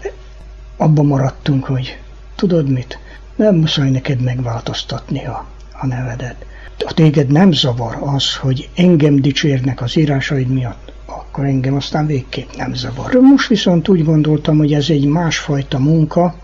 [0.77, 1.97] abban maradtunk, hogy
[2.35, 2.99] tudod mit,
[3.35, 6.45] nem muszáj neked megváltoztatni a, a nevedet.
[6.85, 12.55] A téged nem zavar az, hogy engem dicsérnek az írásaid miatt, akkor engem aztán végképp
[12.55, 13.13] nem zavar.
[13.13, 16.35] Most viszont úgy gondoltam, hogy ez egy másfajta munka,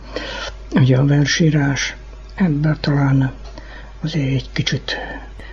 [0.74, 1.96] ugye a versírás,
[2.42, 3.32] ebben talán
[4.04, 4.98] azért egy kicsit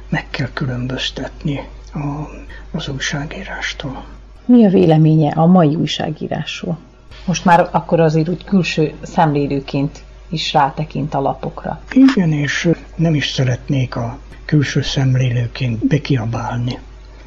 [0.08, 1.60] meg kell különböztetni
[1.94, 2.28] a,
[2.70, 4.04] az újságírástól.
[4.44, 6.78] Mi a véleménye a mai újságírásról?
[7.24, 11.80] Most már akkor azért úgy külső szemlélőként is rátekint a lapokra.
[11.92, 16.78] Igen, és nem is szeretnék a külső szemlélőként bekiabálni,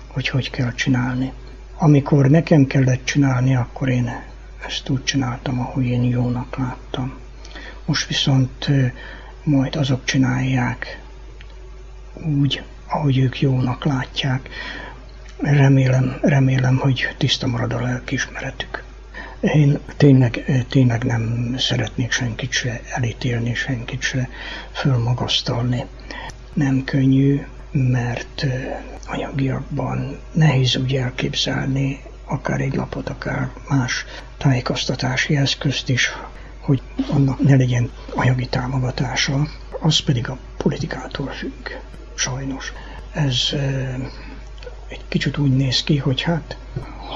[0.07, 1.32] hogy hogy kell csinálni.
[1.78, 4.09] Amikor nekem kellett csinálni, akkor én
[4.66, 7.14] ezt úgy csináltam, ahogy én jónak láttam.
[7.86, 8.70] Most viszont
[9.43, 11.01] majd azok csinálják
[12.13, 14.49] úgy, ahogy ők jónak látják.
[15.37, 18.83] Remélem, remélem, hogy tiszta marad a lelkiismeretük.
[19.39, 24.29] Én tényleg, tényleg nem szeretnék senkit se elítélni, senkit se
[24.71, 25.85] fölmagasztalni.
[26.53, 28.45] Nem könnyű, mert
[29.07, 34.05] anyagiakban nehéz úgy elképzelni akár egy lapot, akár más
[34.37, 36.11] tájékoztatási eszközt is,
[36.72, 39.47] hogy annak ne legyen anyagi támogatása,
[39.80, 41.69] az pedig a politikától függ,
[42.15, 42.74] sajnos.
[43.11, 43.36] Ez
[44.88, 46.57] egy kicsit úgy néz ki, hogy hát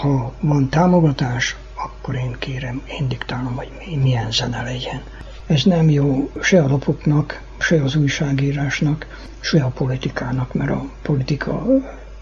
[0.01, 5.01] ha van támogatás, akkor én kérem, én diktálom, hogy milyen zene legyen.
[5.45, 9.07] Ez nem jó se a lapoknak, se az újságírásnak,
[9.39, 11.65] se a politikának, mert a politika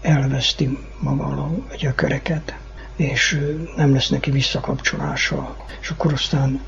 [0.02, 2.54] elveszti maga a gyökereket,
[2.96, 3.40] és
[3.76, 5.56] nem lesz neki visszakapcsolása.
[5.80, 6.60] És akkor aztán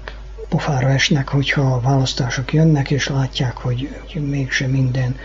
[0.48, 3.88] pofára esnek, hogyha a választások jönnek, és látják, hogy,
[4.20, 5.16] mégsem minden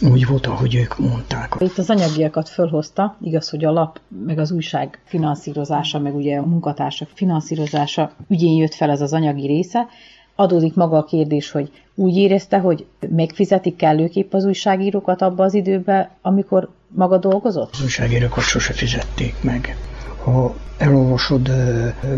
[0.00, 1.54] úgy volt, ahogy ők mondták.
[1.58, 6.46] Itt az anyagiakat fölhozta, igaz, hogy a lap, meg az újság finanszírozása, meg ugye a
[6.46, 9.86] munkatársak finanszírozása ügyén jött fel ez az anyagi része.
[10.34, 16.08] Adódik maga a kérdés, hogy úgy érezte, hogy megfizetik kellőképp az újságírókat abba az időben,
[16.22, 17.70] amikor maga dolgozott?
[17.72, 19.76] Az újságírókat sose fizették meg.
[20.24, 21.50] Ha elolvasod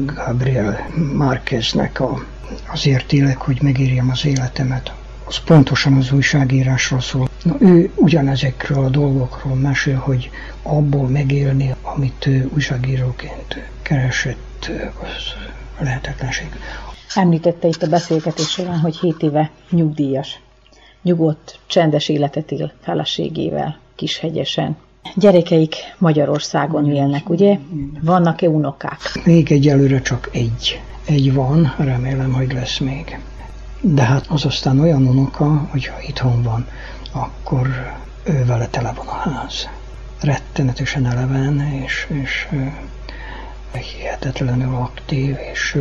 [0.05, 2.25] Gabriel Márqueznek a,
[2.67, 4.93] azért élek, hogy megírjam az életemet,
[5.25, 7.29] az pontosan az újságírásról szól.
[7.43, 10.31] Na, ő ugyanezekről a dolgokról mesél, hogy
[10.63, 14.71] abból megélni, amit ő újságíróként keresett,
[15.03, 15.35] az
[15.79, 16.49] lehetetlenség.
[17.15, 20.41] Említette itt a beszélgetés során, hogy 7 éve nyugdíjas.
[21.03, 24.77] Nyugodt, csendes életet él feleségével, Kishegyesen.
[25.15, 27.59] Gyerekeik Magyarországon élnek, ugye?
[28.01, 28.99] Vannak-e unokák?
[29.25, 30.81] Még egyelőre csak egy.
[31.05, 33.19] Egy van, remélem, hogy lesz még.
[33.81, 36.67] De hát az aztán olyan unoka, hogyha itthon van,
[37.13, 37.67] akkor
[38.25, 39.69] ő vele tele van a ház.
[40.21, 42.49] Rettenetesen eleven, és, és
[43.79, 45.79] hihetetlenül aktív, és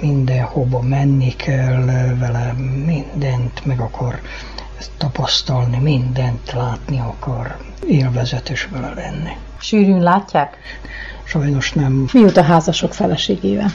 [0.00, 1.84] mindenhova menni kell
[2.18, 2.52] vele,
[2.84, 4.20] mindent meg akar
[4.96, 7.56] tapasztalni, mindent látni akar,
[7.86, 9.36] élvezetes vele lenni.
[9.58, 10.56] Sűrűn látják?
[11.24, 12.08] Sajnos nem.
[12.12, 13.70] Mióta házasok feleségével?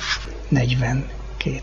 [0.48, 1.06] 42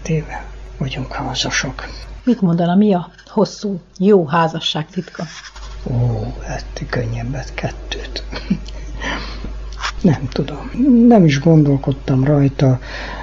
[0.07, 0.45] éve
[0.79, 1.85] vagyunk házasok.
[2.25, 5.25] Mit mondana, mi a hosszú, jó házasság titka?
[5.91, 8.25] Ó, hát könnyebbet kettőt.
[10.03, 10.71] Nem tudom.
[11.09, 12.79] Nem is gondolkodtam rajta.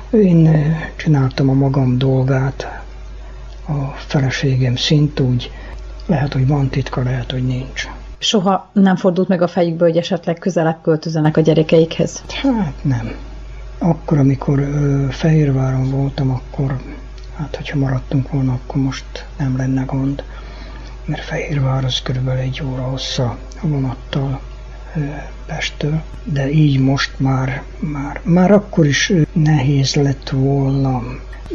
[0.10, 2.82] Én csináltam a magam dolgát.
[3.68, 5.52] A feleségem szint úgy.
[6.10, 7.88] Lehet, hogy van titka, lehet, hogy nincs.
[8.18, 12.24] Soha nem fordult meg a fejükbe, hogy esetleg közelebb költözenek a gyerekeikhez?
[12.28, 13.12] Hát nem.
[13.78, 16.78] Akkor, amikor ö, Fehérváron voltam, akkor
[17.40, 20.24] Hát, hogyha maradtunk volna, akkor most nem lenne gond,
[21.06, 24.40] mert Fehérvár az körülbelül egy óra hossza a vonattal
[25.46, 31.02] Pesttől, de így most már, már, már akkor is nehéz lett volna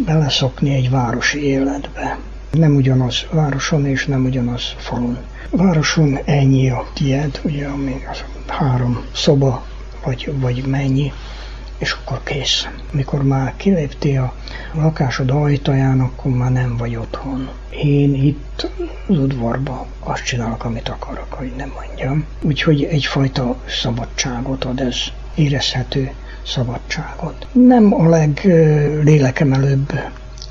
[0.06, 2.18] beleszokni egy városi életbe.
[2.54, 5.18] Nem ugyanaz városon és nem ugyanaz falun.
[5.50, 9.64] Városon ennyi a tied, ugye, ami az három szoba,
[10.04, 11.12] vagy, vagy mennyi,
[11.78, 12.68] és akkor kész.
[12.90, 14.32] Mikor már kiléptél
[14.74, 17.48] a lakásod ajtaján, akkor már nem vagy otthon.
[17.70, 18.70] Én itt
[19.08, 22.24] az udvarban azt csinálok, amit akarok, hogy nem mondjam.
[22.42, 24.96] Úgyhogy egyfajta szabadságot ad ez,
[25.34, 26.10] érezhető
[26.46, 27.46] szabadságot.
[27.52, 29.92] Nem a leglélekemelőbb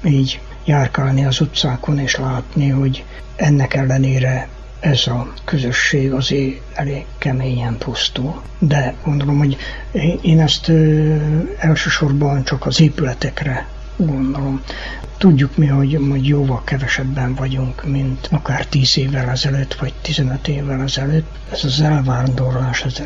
[0.04, 3.05] így járkálni az utcákon és látni, hogy
[3.36, 4.47] ennek ellenére
[4.80, 8.41] ez a közösség azért elég keményen pusztul.
[8.59, 9.57] De gondolom, hogy
[10.22, 10.72] én ezt
[11.57, 14.61] elsősorban csak az épületekre gondolom.
[15.18, 20.82] Tudjuk mi, hogy, hogy jóval kevesebben vagyunk, mint akár 10 évvel ezelőtt, vagy 15 évvel
[20.82, 21.36] ezelőtt.
[21.51, 23.01] Ez az elvándorlás, ez,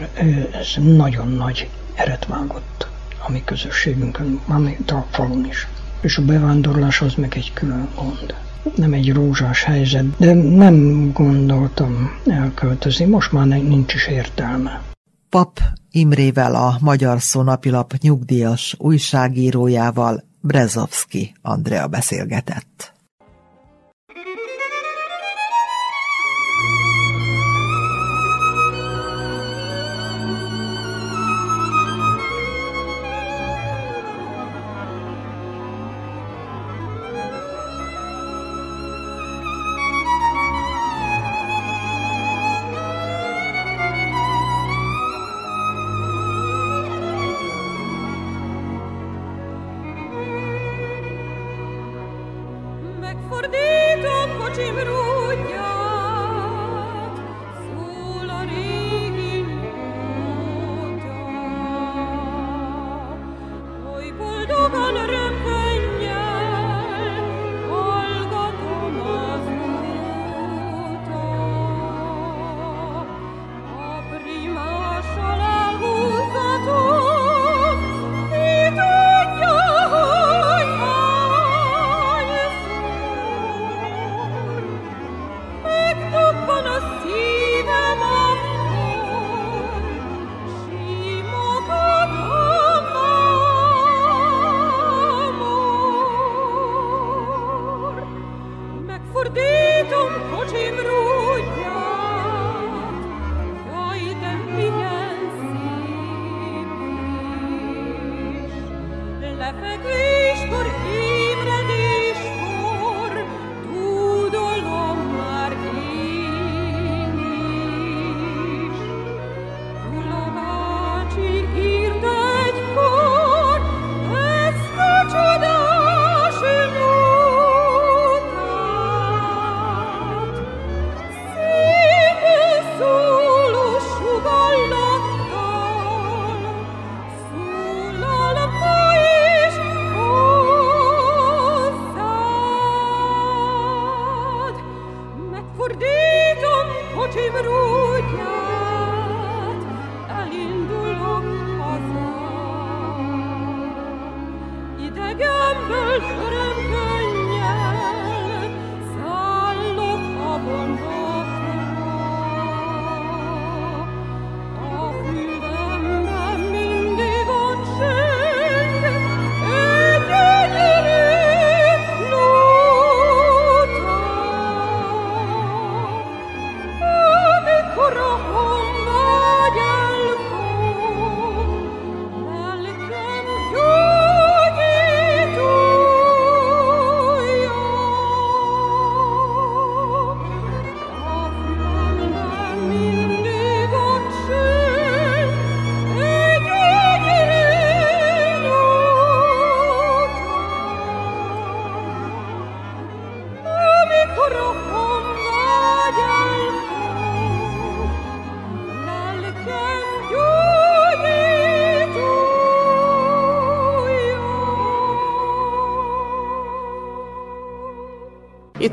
[0.60, 2.88] ez nagyon nagy eret vágott
[3.18, 5.68] a mi közösségünkön, mármint a falun is.
[6.02, 8.36] És a bevándorlás az meg egy külön gond.
[8.76, 14.82] Nem egy rózsás helyzet, de nem gondoltam elköltözni, most már nincs is értelme.
[15.30, 15.60] Pap
[15.92, 22.97] Imrével a Magyar Szónapilap nyugdíjas újságírójával Brezovski Andrea beszélgetett.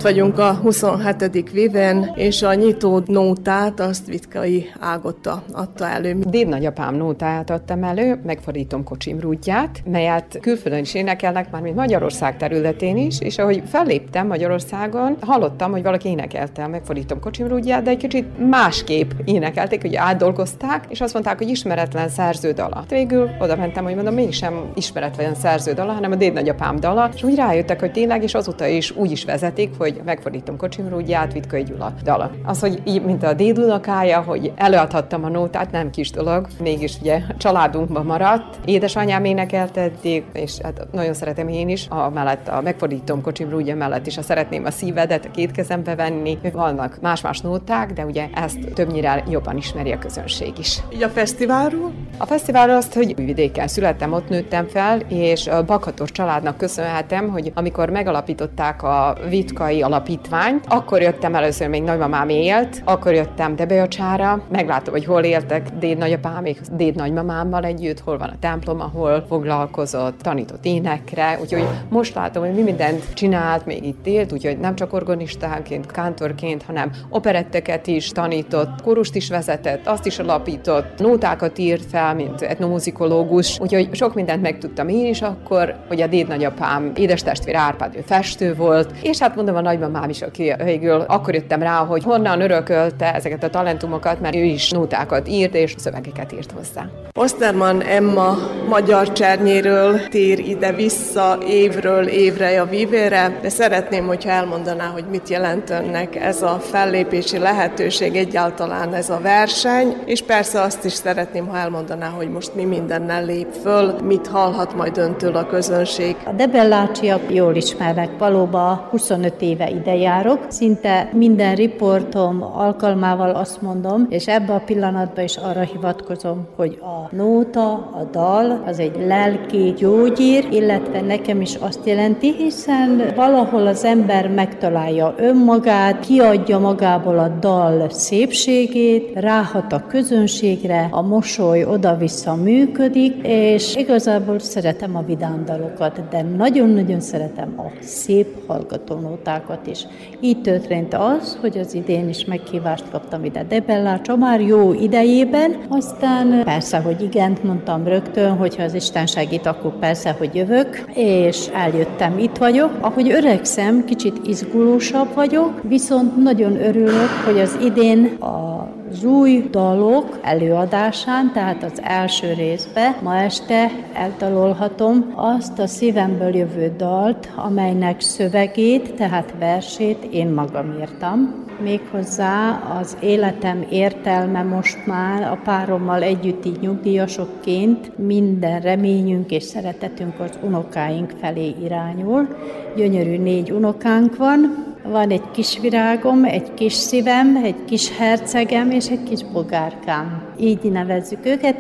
[0.05, 1.51] Vagyunk a 27.
[1.51, 6.17] viven, és a nyitó nótát azt Vitkai Ágotta adta elő.
[6.29, 12.97] Dédnagyapám nótáját adtam elő, megfordítom kocsim rútját, melyet külföldön is énekelnek, már mint Magyarország területén
[12.97, 18.49] is, és ahogy felléptem Magyarországon, hallottam, hogy valaki énekelte megfordítom kocsim rútját, de egy kicsit
[18.49, 22.85] másképp énekelték, hogy átdolgozták, és azt mondták, hogy ismeretlen szerződala.
[22.89, 27.81] Végül oda mentem, hogy mondom, mégsem ismeretlen szerződala, hanem a dédnagyapám dala, és úgy rájöttek,
[27.81, 31.93] hogy tényleg, és azóta is úgy is vezetik, hogy megfordítom kocsimról, úgy át Vitkai Gyula
[32.03, 32.31] dala.
[32.45, 37.21] Az, hogy így, mint a dédunokája, hogy előadhattam a nótát, nem kis dolog, mégis ugye
[37.29, 38.59] a családunkban maradt.
[38.65, 43.75] Édesanyám énekelt eddig, és hát nagyon szeretem én is, a mellett a megfordítom kocsimról, ugye
[43.75, 46.39] mellett is, ha szeretném a szívedet a két kezembe venni.
[46.53, 50.79] Vannak más-más nóták, de ugye ezt többnyire jobban ismeri a közönség is.
[50.95, 51.93] Így a fesztiválról?
[52.19, 57.53] A fesztiválról azt, hogy vidéken születtem, ott nőttem fel, és a Bakhatos családnak köszönhetem, hogy
[57.55, 60.65] amikor megalapították a Vitkai alapítványt.
[60.69, 66.61] Akkor jöttem először, még nagymamám élt, akkor jöttem Debeacsára, meglátom, hogy hol éltek déd nagyapámék,
[66.73, 72.55] déd nagymamámmal együtt, hol van a templom, ahol foglalkozott, tanított énekre, úgyhogy most látom, hogy
[72.55, 78.83] mi mindent csinált, még itt élt, úgyhogy nem csak organistánként, kántorként, hanem operetteket is tanított,
[78.83, 84.89] korust is vezetett, azt is alapított, nótákat írt fel, mint etnomuzikológus, úgyhogy sok mindent megtudtam
[84.89, 89.37] én is akkor, hogy a déd nagyapám édes testvér Árpád, ő festő volt, és hát
[89.37, 94.21] mondom a nagymamám is, aki végül akkor jöttem rá, hogy honnan örökölte ezeket a talentumokat,
[94.21, 96.87] mert ő is nótákat írt, és szövegeket írt hozzá.
[97.19, 98.37] Osterman Emma
[98.69, 105.71] magyar csernyéről tér ide-vissza évről évre a vívére, de szeretném, hogyha elmondaná, hogy mit jelent
[105.71, 111.59] önnek ez a fellépési lehetőség, egyáltalán ez a verseny, és persze azt is szeretném, ha
[111.59, 116.17] elmondaná, hogy most mi mindennel lép föl, mit hallhat majd öntől a közönség.
[116.25, 124.07] A debellácsiak jól ismernek, valóban 25 éve ide járok, szinte minden riportom alkalmával azt mondom,
[124.09, 129.75] és ebbe a pillanatban is arra hivatkozom, hogy a nóta, a dal az egy lelki
[129.77, 137.29] gyógyír, illetve nekem is azt jelenti, hiszen valahol az ember megtalálja önmagát, kiadja magából a
[137.29, 146.09] dal szépségét, ráhat a közönségre, a mosoly oda-vissza működik, és igazából szeretem a vidám dalokat,
[146.11, 149.87] de nagyon-nagyon szeretem a szép hallgatónótákat is.
[150.21, 156.45] Így történt az, hogy az idén is meghívást kaptam ide Debellácsa már jó idejében, aztán
[156.45, 162.19] persze, hogy igent mondtam rögtön, hogyha az Isten segít, akkor persze, hogy jövök, és eljöttem,
[162.19, 162.71] itt vagyok.
[162.81, 168.54] Ahogy öregszem, kicsit izgulósabb vagyok, viszont nagyon örülök, hogy az idén a
[168.95, 176.75] az új dalok előadásán, tehát az első részbe ma este eltalolhatom azt a szívemből jövő
[176.77, 181.45] dalt, amelynek szövegét, tehát versét én magam írtam.
[181.63, 190.39] Méghozzá az életem értelme most már a párommal együtt nyugdíjasokként minden reményünk és szeretetünk az
[190.43, 192.29] unokáink felé irányul.
[192.77, 198.89] Gyönyörű négy unokánk van, van egy kis virágom, egy kis szívem, egy kis hercegem és
[198.89, 200.23] egy kis bogárkám.
[200.39, 201.57] Így nevezzük őket,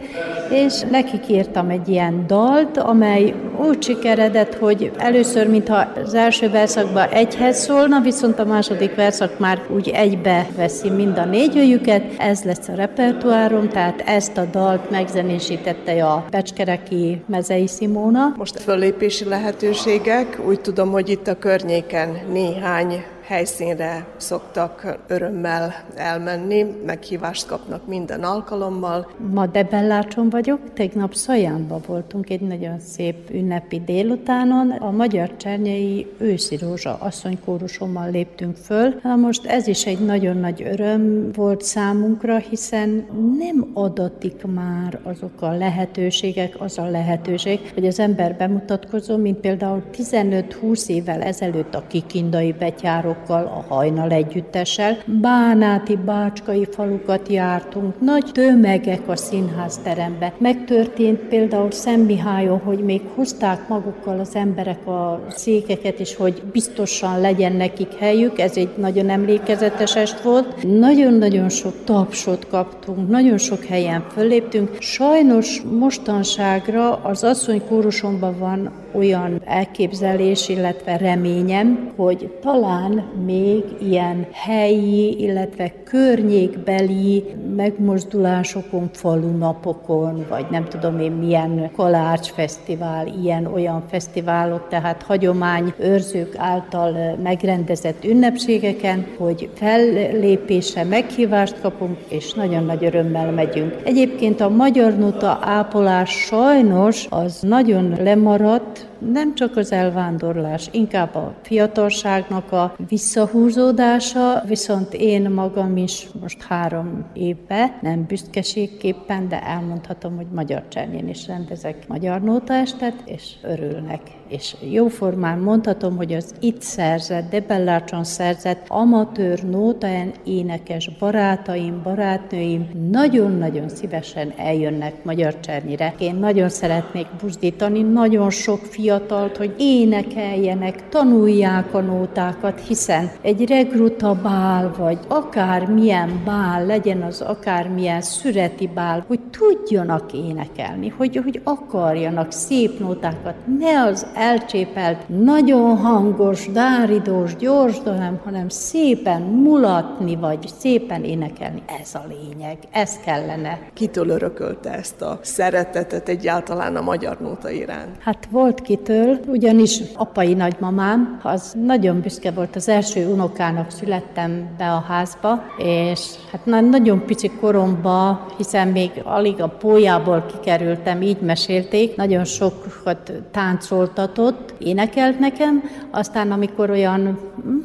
[0.51, 3.35] és nekik írtam egy ilyen dalt, amely
[3.66, 9.62] úgy sikeredett, hogy először, mintha az első verszakban egyhez szólna, viszont a második verszak már
[9.75, 12.03] úgy egybe veszi mind a négyőjüket.
[12.18, 18.35] Ez lesz a repertoárom, tehát ezt a dalt megzenésítette a Pecskereki Mezei Simóna.
[18.37, 27.47] Most föllépési lehetőségek, úgy tudom, hogy itt a környéken néhány helyszínre szoktak örömmel elmenni, meghívást
[27.47, 29.11] kapnak minden alkalommal.
[29.33, 34.70] Ma Debellácson vagyok, tegnap Szajánban voltunk egy nagyon szép ünnepi délutánon.
[34.70, 38.95] A Magyar Csernyei őszi rózsa asszonykórusommal léptünk föl.
[39.03, 43.07] Na most ez is egy nagyon nagy öröm volt számunkra, hiszen
[43.39, 49.83] nem adatik már azok a lehetőségek, az a lehetőség, hogy az ember bemutatkozom, mint például
[49.93, 54.97] 15-20 évvel ezelőtt a kikindai betyáró fiatalokkal, a hajnal együttessel.
[55.07, 60.33] Bánáti, bácskai falukat jártunk, nagy tömegek a színházterembe.
[60.39, 67.53] Megtörtént például Szentmihályon, hogy még hozták magukkal az emberek a székeket, és hogy biztosan legyen
[67.53, 70.79] nekik helyük, ez egy nagyon emlékezetes est volt.
[70.79, 74.77] Nagyon-nagyon sok tapsot kaptunk, nagyon sok helyen fölléptünk.
[74.79, 85.23] Sajnos mostanságra az asszony kórusomban van olyan elképzelés, illetve reményem, hogy talán még ilyen helyi,
[85.23, 87.25] illetve környékbeli
[87.57, 98.05] megmozdulásokon, falunapokon, vagy nem tudom én milyen kalácsfesztivál, ilyen-olyan fesztiválok, tehát hagyomány őrzők által megrendezett
[98.05, 103.77] ünnepségeken, hogy fellépésre meghívást kapunk, és nagyon nagy örömmel megyünk.
[103.85, 111.35] Egyébként a magyar nota ápolás sajnos az nagyon lemaradt, nem csak az elvándorlás, inkább a
[111.43, 120.27] fiatalságnak a visszahúzódása, viszont én magam is most három évbe, nem büszkeségképpen, de elmondhatom, hogy
[120.35, 127.31] Magyar Csernyén is rendezek magyar nótaestet, és örülnek és jóformán mondhatom, hogy az itt szerzett,
[127.31, 135.95] Debellácson szerzett amatőr nótaen énekes barátaim, barátnőim nagyon-nagyon szívesen eljönnek Magyar Csernyire.
[135.99, 143.49] Én nagyon szeretnék buzdítani, nagyon sok fiatal fiatalt, hogy énekeljenek, tanulják a nótákat, hiszen egy
[143.49, 151.41] regruta bál, vagy akármilyen bál, legyen az akármilyen szüreti bál, hogy tudjanak énekelni, hogy, hogy
[151.45, 160.53] akarjanak szép nótákat, ne az elcsépelt, nagyon hangos, dáridós, gyors dalem, hanem szépen mulatni, vagy
[160.59, 161.63] szépen énekelni.
[161.81, 163.59] Ez a lényeg, ez kellene.
[163.73, 167.97] Kitől örökölte ezt a szeretetet egyáltalán a magyar nóta iránt?
[167.99, 174.72] Hát volt kitől, ugyanis apai nagymamám, az nagyon büszke volt, az első unokának születtem be
[174.72, 176.01] a házba, és
[176.32, 184.55] hát nagyon pici koromba, hiszen még alig a pólyából kikerültem, így mesélték, nagyon sokat táncoltatott,
[184.59, 187.18] énekelt nekem, aztán amikor olyan,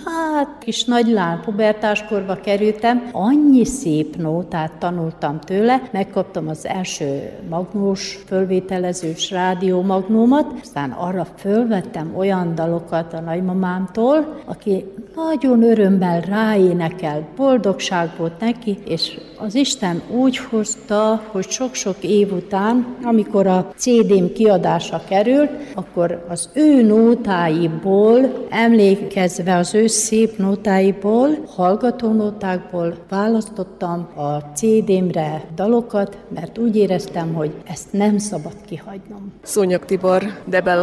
[0.05, 9.31] hát kis nagylán, pubertáskorba kerültem, annyi szép nótát tanultam tőle, megkaptam az első magnós fölvételezős
[9.31, 14.85] rádió magnómat, aztán arra fölvettem olyan dalokat a nagymamámtól, aki
[15.15, 22.95] nagyon örömmel ráénekel, boldogság volt neki, és az Isten úgy hozta, hogy sok-sok év után,
[23.03, 32.95] amikor a CD-m kiadása került, akkor az ő nótáiból, emlékezve az ő szép nótáiból, hallgatónótákból
[33.09, 39.33] választottam a CD-mre dalokat, mert úgy éreztem, hogy ezt nem szabad kihagynom.
[39.41, 40.23] Szúnyog Tibor,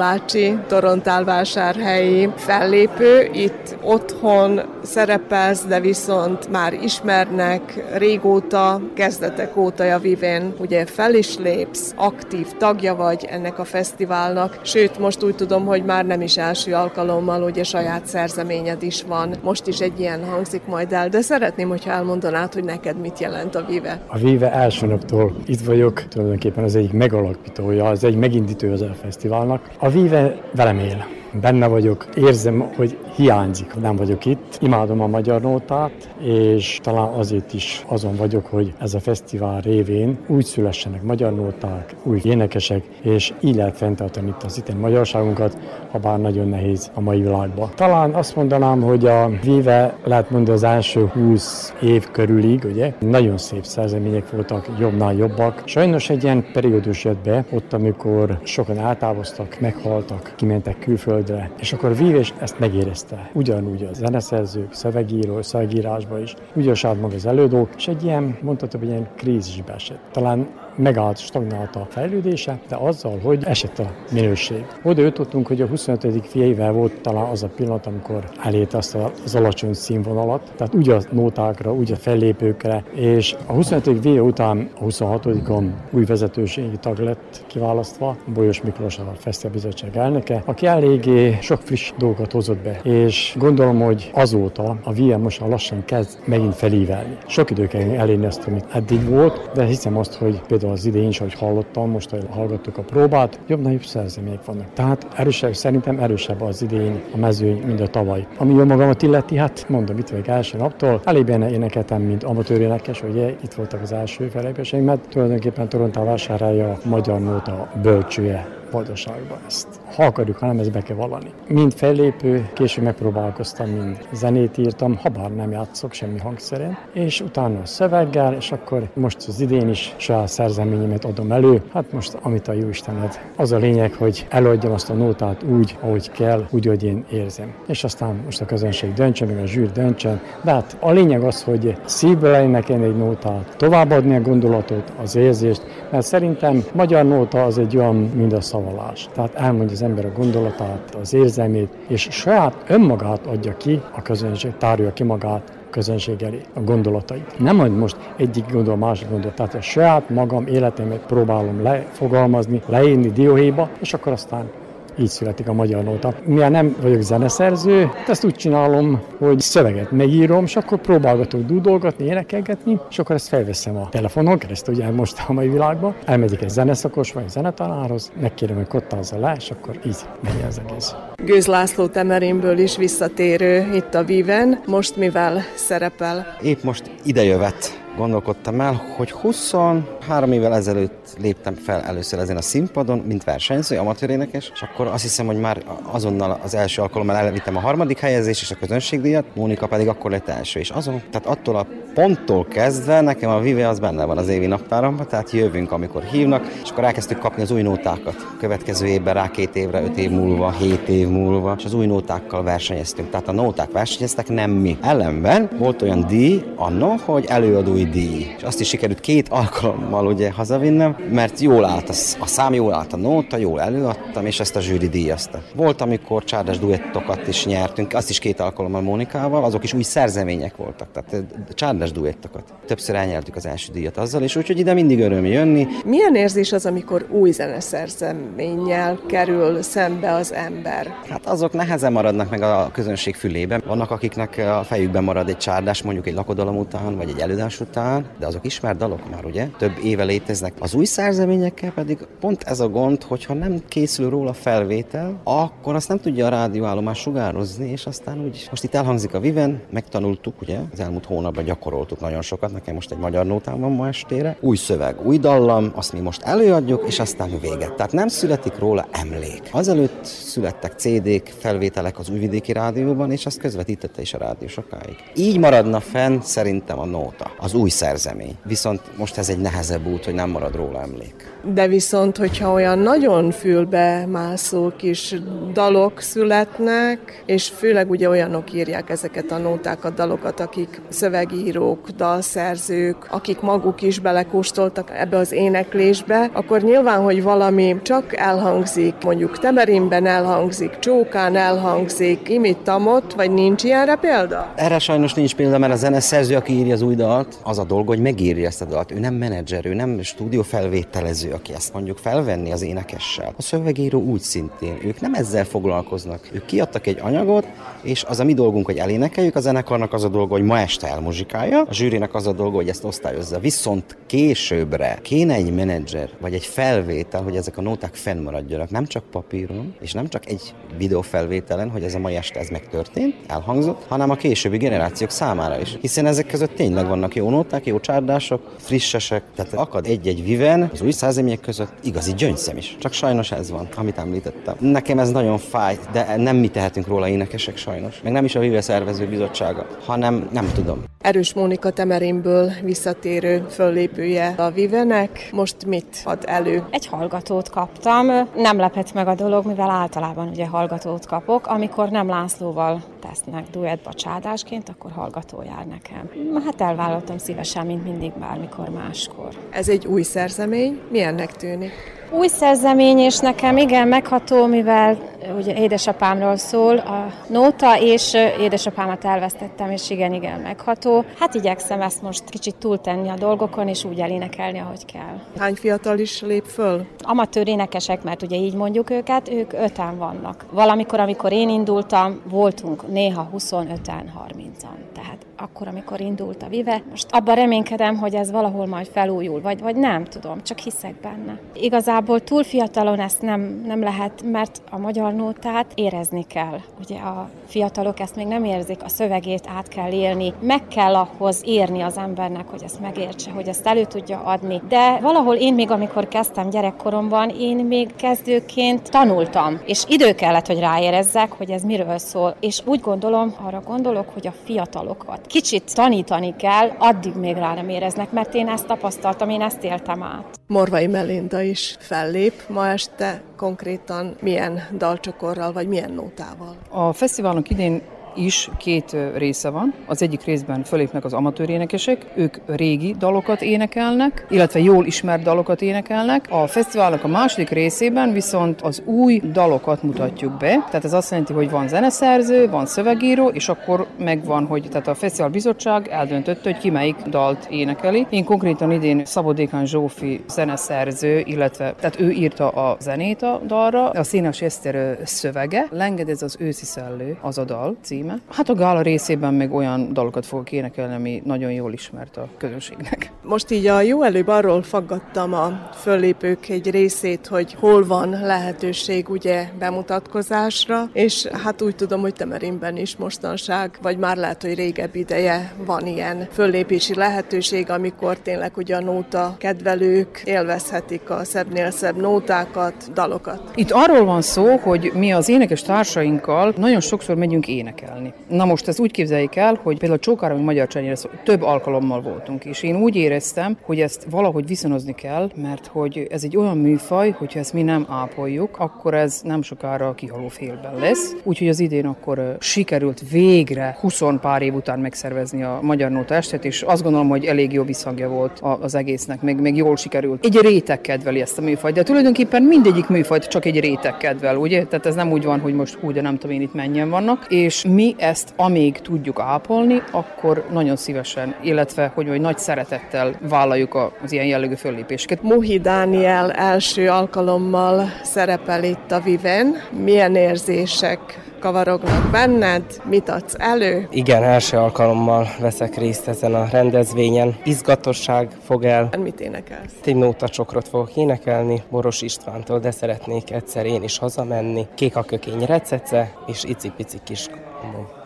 [0.06, 7.84] Debellácsi, Torontálvásárhelyi fellépő, itt otthon szerepelsz, de viszont már ismernek.
[7.96, 14.98] Régóta, kezdetek óta javivén, ugye fel is lépsz, aktív tagja vagy ennek a fesztiválnak, sőt
[14.98, 19.66] most úgy tudom, hogy már nem is első alkalommal, ugye saját szerzeményed is van, most
[19.66, 23.64] is egy ilyen hangzik majd el, de szeretném, hogyha elmondanád, hogy neked mit jelent a
[23.68, 24.00] Vive.
[24.06, 29.70] A Vive első naptól itt vagyok, tulajdonképpen az egyik megalapítója, az egy megindítő az fesztiválnak.
[29.78, 31.04] A Vive velem él
[31.40, 34.58] benne vagyok, érzem, hogy hiányzik, hogy nem vagyok itt.
[34.60, 40.18] Imádom a magyar nótát, és talán azért is azon vagyok, hogy ez a fesztivál révén
[40.26, 45.58] úgy szülessenek magyar nóták, új énekesek, és így lehet fenntartani itt az itten magyarságunkat,
[45.90, 47.70] ha bár nagyon nehéz a mai világban.
[47.74, 53.38] Talán azt mondanám, hogy a Vive lehet mondani az első 20 év körülig, ugye, nagyon
[53.38, 55.62] szép szerzemények voltak, jobbnál jobbak.
[55.64, 61.50] Sajnos egy ilyen periódus jött be, ott, amikor sokan eltávoztak, meghaltak, kimentek külföldre, földre.
[61.58, 63.30] És akkor Vívés ezt megérezte.
[63.32, 68.88] Ugyanúgy a zeneszerzők, szövegíró, szövegírásban is, úgy maga az elődók, és egy ilyen, mondhatom, egy
[68.88, 70.00] ilyen krízisbe esett.
[70.12, 74.66] Talán megállt, stagnált a fejlődése, de azzal, hogy esett a minőség.
[74.82, 76.26] Oda jutottunk, hogy a 25.
[76.26, 81.00] fiaivel volt talán az a pillanat, amikor elét azt az alacsony színvonalat, tehát úgy a
[81.10, 84.04] nótákra, úgy a fellépőkre, és a 25.
[84.04, 90.66] V után a 26-on új vezetőségi tag lett kiválasztva, Bolyos Miklós a Fesztiválbizottság elnöke, aki
[90.66, 96.18] eléggé sok friss dolgot hozott be, és gondolom, hogy azóta a VM most lassan kezd
[96.24, 97.16] megint felívelni.
[97.26, 100.86] Sok idő kell elérni azt, amit eddig volt, de hiszem azt, hogy például például az
[100.86, 104.66] idén is, ahogy hallottam, most hogy hallgattuk a próbát, jobb jobb szerzemények vannak.
[104.74, 108.26] Tehát erősebb, szerintem erősebb az idén a mezőny, mint a tavaly.
[108.36, 111.00] Ami jó magamat illeti, hát mondom, itt vagyok első naptól.
[111.04, 116.04] Elég benne énekeltem, mint amatőr énekes, ugye itt voltak az első felépéseim, mert tulajdonképpen Torontál
[116.04, 119.66] vásárálja a magyar nóta bölcsője boldogságba ezt.
[119.94, 121.30] Ha akarjuk, hanem ezt be kell vallani.
[121.48, 127.60] Mind fellépő, később megpróbálkoztam, mind zenét írtam, ha bár nem játszok semmi hangszerén, és utána
[127.60, 131.62] a szöveggel, és akkor most az idén is saját szerzeményemet adom elő.
[131.72, 133.20] Hát most, amit a jó Istened.
[133.36, 137.54] Az a lényeg, hogy előadjam azt a nótát úgy, ahogy kell, úgy, hogy én érzem.
[137.66, 140.20] És aztán most a közönség döntse, meg a zsűr döntsen.
[140.42, 145.62] De hát a lényeg az, hogy szívből énekelni egy nótát, továbbadni a gondolatot, az érzést,
[145.90, 149.08] mert szerintem magyar nóta az egy olyan, mint a szavallás.
[149.14, 154.56] Tehát elmondja az ember a gondolatát, az érzelmét, és saját önmagát adja ki a közönség,
[154.58, 157.38] tárja ki magát közönség elé a gondolatait.
[157.38, 163.08] Nem majd most egyik gondol, másik gondol, tehát a saját magam életemet próbálom lefogalmazni, leírni
[163.10, 164.50] dióhéjba, és akkor aztán
[164.98, 166.14] így születik a magyar nóta.
[166.24, 172.80] Mivel nem vagyok zeneszerző, ezt úgy csinálom, hogy szöveget megírom, és akkor próbálgatok dúdolgatni, énekelgetni,
[172.90, 175.94] és akkor ezt felveszem a telefonon keresztül, ugye most a mai világban.
[176.04, 180.94] Elmegyek egy zeneszakos vagy zenetanárhoz, megkérem, hogy kottázza le, és akkor így megy az egész.
[181.24, 186.36] Gőz László Temerinből is visszatérő itt a Viven, most mivel szerepel?
[186.42, 192.98] Épp most idejövett gondolkodtam el, hogy 23 évvel ezelőtt léptem fel először ezen a színpadon,
[192.98, 197.60] mint versenyző, amatőrénekes, és akkor azt hiszem, hogy már azonnal az első alkalommal elvittem a
[197.60, 201.66] harmadik helyezést és a közönségdíjat, Mónika pedig akkor lett első, és azon, tehát attól a
[201.94, 206.46] ponttól kezdve nekem a Vive az benne van az évi naptáramban, tehát jövünk, amikor hívnak,
[206.62, 208.26] és akkor elkezdtük kapni az új nótákat.
[208.38, 212.42] Következő évben rá két évre, öt év múlva, hét év múlva, és az új nótákkal
[212.42, 213.10] versenyeztünk.
[213.10, 214.78] Tehát a nóták versenyeztek, nem mi.
[214.82, 218.34] Ellenben volt olyan díj anno, hogy előadói díj.
[218.36, 222.74] És azt is sikerült két alkalommal ugye hazavinnem, mert jól állt a, a szám, jól
[222.74, 225.42] állt a nóta, jól előadtam, és ezt a zsűri díjazta.
[225.54, 230.56] Volt, amikor csárdas duettokat is nyertünk, azt is két alkalommal Mónikával, azok is új szerzemények
[230.56, 232.44] voltak, tehát csárdas duettokat.
[232.66, 235.66] Többször elnyertük az első díjat azzal, és úgyhogy ide mindig öröm jönni.
[235.84, 240.94] Milyen érzés az, amikor új zeneszerzeménnyel kerül szembe az ember?
[241.08, 243.62] Hát azok nehezen maradnak meg a közönség fülében.
[243.66, 247.75] Vannak, akiknek a fejükben marad egy csárdás, mondjuk egy lakodalom után, vagy egy előadás után,
[248.18, 249.48] de azok ismert dalok már, ugye?
[249.58, 250.52] Több éve léteznek.
[250.58, 255.88] Az új szerzeményekkel pedig pont ez a gond, hogyha nem készül róla felvétel, akkor azt
[255.88, 260.58] nem tudja a rádióállomás sugározni, és aztán úgy, most itt elhangzik a Viven, megtanultuk, ugye,
[260.72, 264.56] az elmúlt hónapban gyakoroltuk nagyon sokat, nekem most egy magyar nótám van ma estére, új
[264.56, 267.74] szöveg, új dallam, azt mi most előadjuk, és aztán véget.
[267.74, 269.42] Tehát nem születik róla emlék.
[269.50, 274.96] Azelőtt születtek CD-k, felvételek az újvidéki rádióban, és azt közvetítette is a rádió sokáig.
[275.14, 278.36] Így maradna fenn szerintem a nóta, az új szerzemény.
[278.44, 281.35] Viszont most ez egy nehezebb út, hogy nem marad róla emlék.
[281.54, 285.14] De viszont, hogyha olyan nagyon fülbe mászó kis
[285.52, 293.40] dalok születnek, és főleg ugye olyanok írják ezeket a nótákat, dalokat, akik szövegírók, dalszerzők, akik
[293.40, 300.78] maguk is belekóstoltak ebbe az éneklésbe, akkor nyilván, hogy valami csak elhangzik, mondjuk Temerinben elhangzik,
[300.78, 304.52] Csókán elhangzik, imittamot, vagy nincs ilyenre példa?
[304.56, 307.88] Erre sajnos nincs példa, mert a zeneszerző, aki írja az új dalt, az a dolga,
[307.88, 308.92] hogy megírja ezt a dalt.
[308.92, 313.34] Ő nem menedzser, ő nem stúdiófelvételező, aki ezt mondjuk felvenni az énekessel.
[313.36, 316.28] A szövegíró úgy szintén, ők nem ezzel foglalkoznak.
[316.32, 317.46] Ők kiadtak egy anyagot,
[317.82, 320.88] és az a mi dolgunk, hogy elénekeljük, a zenekarnak az a dolga, hogy ma este
[320.88, 323.38] elmuzsikálja, a zsűrinek az a dolga, hogy ezt osztályozza.
[323.38, 329.04] Viszont későbbre kéne egy menedzser, vagy egy felvétel, hogy ezek a nóták fennmaradjanak, nem csak
[329.10, 334.10] papíron, és nem csak egy videófelvételen, hogy ez a mai este ez megtörtént, elhangzott, hanem
[334.10, 335.76] a későbbi generációk számára is.
[335.80, 340.82] Hiszen ezek között tényleg vannak jó nóták, jó csárdások, frissesek, tehát akad egy-egy viven az
[340.82, 342.76] új százemények között igazi gyöngyszem is.
[342.78, 344.56] Csak sajnos ez van, amit említettem.
[344.58, 348.00] Nekem ez nagyon fáj, de nem mi tehetünk róla énekesek sajnos.
[348.02, 350.84] Meg nem is a Vive szervező bizottsága, hanem nem tudom.
[351.00, 355.28] Erős Mónika Temerinből visszatérő föllépője a Vivenek.
[355.32, 356.64] Most mit ad elő?
[356.70, 358.06] Egy hallgatót kaptam.
[358.34, 361.46] Nem lepett meg a dolog, mivel általában ugye hallgatót kapok.
[361.46, 366.10] Amikor nem Lászlóval tesznek duettba csádásként, akkor hallgató jár nekem.
[366.44, 369.28] Hát elvállaltam szívesen, mint mindig, bármikor máskor.
[369.50, 370.80] Ez egy új szerzemény.
[371.06, 371.72] Milyennek tűnik?
[372.10, 374.98] Új szerzemény, és nekem igen megható, mivel
[375.36, 381.04] ugye édesapámról szól a nóta, és édesapámat elvesztettem, és igen, igen megható.
[381.18, 385.20] Hát igyekszem ezt most kicsit túltenni a dolgokon, és úgy elénekelni, ahogy kell.
[385.38, 386.86] Hány fiatal is lép föl?
[386.98, 390.44] Amatőr énekesek, mert ugye így mondjuk őket, ők öten vannak.
[390.50, 394.76] Valamikor, amikor én indultam, voltunk néha 25-en, 30-an.
[394.94, 396.82] Tehát akkor, amikor indult a Vive.
[396.90, 401.38] Most abban reménykedem, hogy ez valahol majd felújul, vagy, vagy nem tudom, csak hiszek benne.
[401.54, 406.60] Igazából túl fiatalon ezt nem, nem lehet, mert a magyar nótát érezni kell.
[406.80, 411.42] Ugye a fiatalok ezt még nem érzik, a szövegét át kell élni, meg kell ahhoz
[411.44, 414.62] érni az embernek, hogy ezt megértse, hogy ezt elő tudja adni.
[414.68, 420.58] De valahol én még, amikor kezdtem gyerekkoromban, én még kezdőként tanultam, és idő kellett, hogy
[420.58, 422.36] ráérezzek, hogy ez miről szól.
[422.40, 427.68] És úgy gondolom, arra gondolok, hogy a fiatalokat kicsit tanítani kell, addig még rá nem
[427.68, 430.38] éreznek, mert én ezt tapasztaltam, én ezt éltem át.
[430.46, 436.56] Morvai Melinda is fellép ma este konkrétan milyen dalcsokorral, vagy milyen nótával?
[436.70, 437.82] A fesztiválnak idén
[438.16, 439.74] is két része van.
[439.86, 445.62] Az egyik részben fölépnek az amatőr énekesek, ők régi dalokat énekelnek, illetve jól ismert dalokat
[445.62, 446.26] énekelnek.
[446.30, 451.32] A fesztiválnak a második részében viszont az új dalokat mutatjuk be, tehát ez azt jelenti,
[451.32, 456.58] hogy van zeneszerző, van szövegíró, és akkor megvan, hogy tehát a Fesztivál Bizottság eldöntötte, hogy
[456.58, 458.06] ki melyik dalt énekeli.
[458.10, 464.02] Én konkrétan idén Szabodékán Zsófi zeneszerző, illetve tehát ő írta a zenét a dalra, a
[464.02, 468.18] Színes Eszter szövege, Lenged ez az őszi szellő, az a dal cím, címe.
[468.30, 473.10] Hát a gála részében meg olyan dalokat fogok énekelni, ami nagyon jól ismert a közönségnek.
[473.22, 479.08] Most így a jó előbb arról faggattam a föllépők egy részét, hogy hol van lehetőség
[479.08, 484.94] ugye bemutatkozásra, és hát úgy tudom, hogy Temerinben is mostanság, vagy már lehet, hogy régebb
[484.94, 491.96] ideje van ilyen föllépési lehetőség, amikor tényleg ugye a nóta kedvelők élvezhetik a szebbnél szebb
[491.96, 493.50] nótákat, dalokat.
[493.54, 497.95] Itt arról van szó, hogy mi az énekes társainkkal nagyon sokszor megyünk énekelni.
[498.28, 500.94] Na most ez úgy képzeljék el, hogy például Csókáromi Magyar Csenyére
[501.24, 506.24] több alkalommal voltunk, és én úgy éreztem, hogy ezt valahogy viszonozni kell, mert hogy ez
[506.24, 511.14] egy olyan műfaj, hogyha ezt mi nem ápoljuk, akkor ez nem sokára kihaló félben lesz.
[511.22, 516.44] Úgyhogy az idén akkor sikerült végre 20 pár év után megszervezni a Magyar Nóta estet,
[516.44, 520.24] és azt gondolom, hogy elég jó visszhangja volt az egésznek, még, még jól sikerült.
[520.24, 524.64] Egy réteg kedveli ezt a műfajt, de tulajdonképpen mindegyik műfajt csak egy réteg kedvel, ugye?
[524.64, 527.26] Tehát ez nem úgy van, hogy most úgy, de nem tudom én itt mennyien vannak,
[527.28, 533.92] és mi ezt amíg tudjuk ápolni, akkor nagyon szívesen, illetve hogy vagy nagy szeretettel vállaljuk
[534.02, 535.22] az ilyen jellegű föllépéseket.
[535.22, 539.56] Mohi Dániel első alkalommal szerepel itt a Viven.
[539.84, 542.62] Milyen érzések kavarognak benned?
[542.84, 543.88] Mit adsz elő?
[543.90, 547.36] Igen, első alkalommal veszek részt ezen a rendezvényen.
[547.44, 548.88] Izgatosság fog el.
[548.98, 549.72] Mit énekelsz?
[549.84, 554.66] Egy nóta csokrot fogok énekelni Boros Istvántól, de szeretnék egyszer én is hazamenni.
[554.74, 557.26] Kék a kökény recece és icipici kis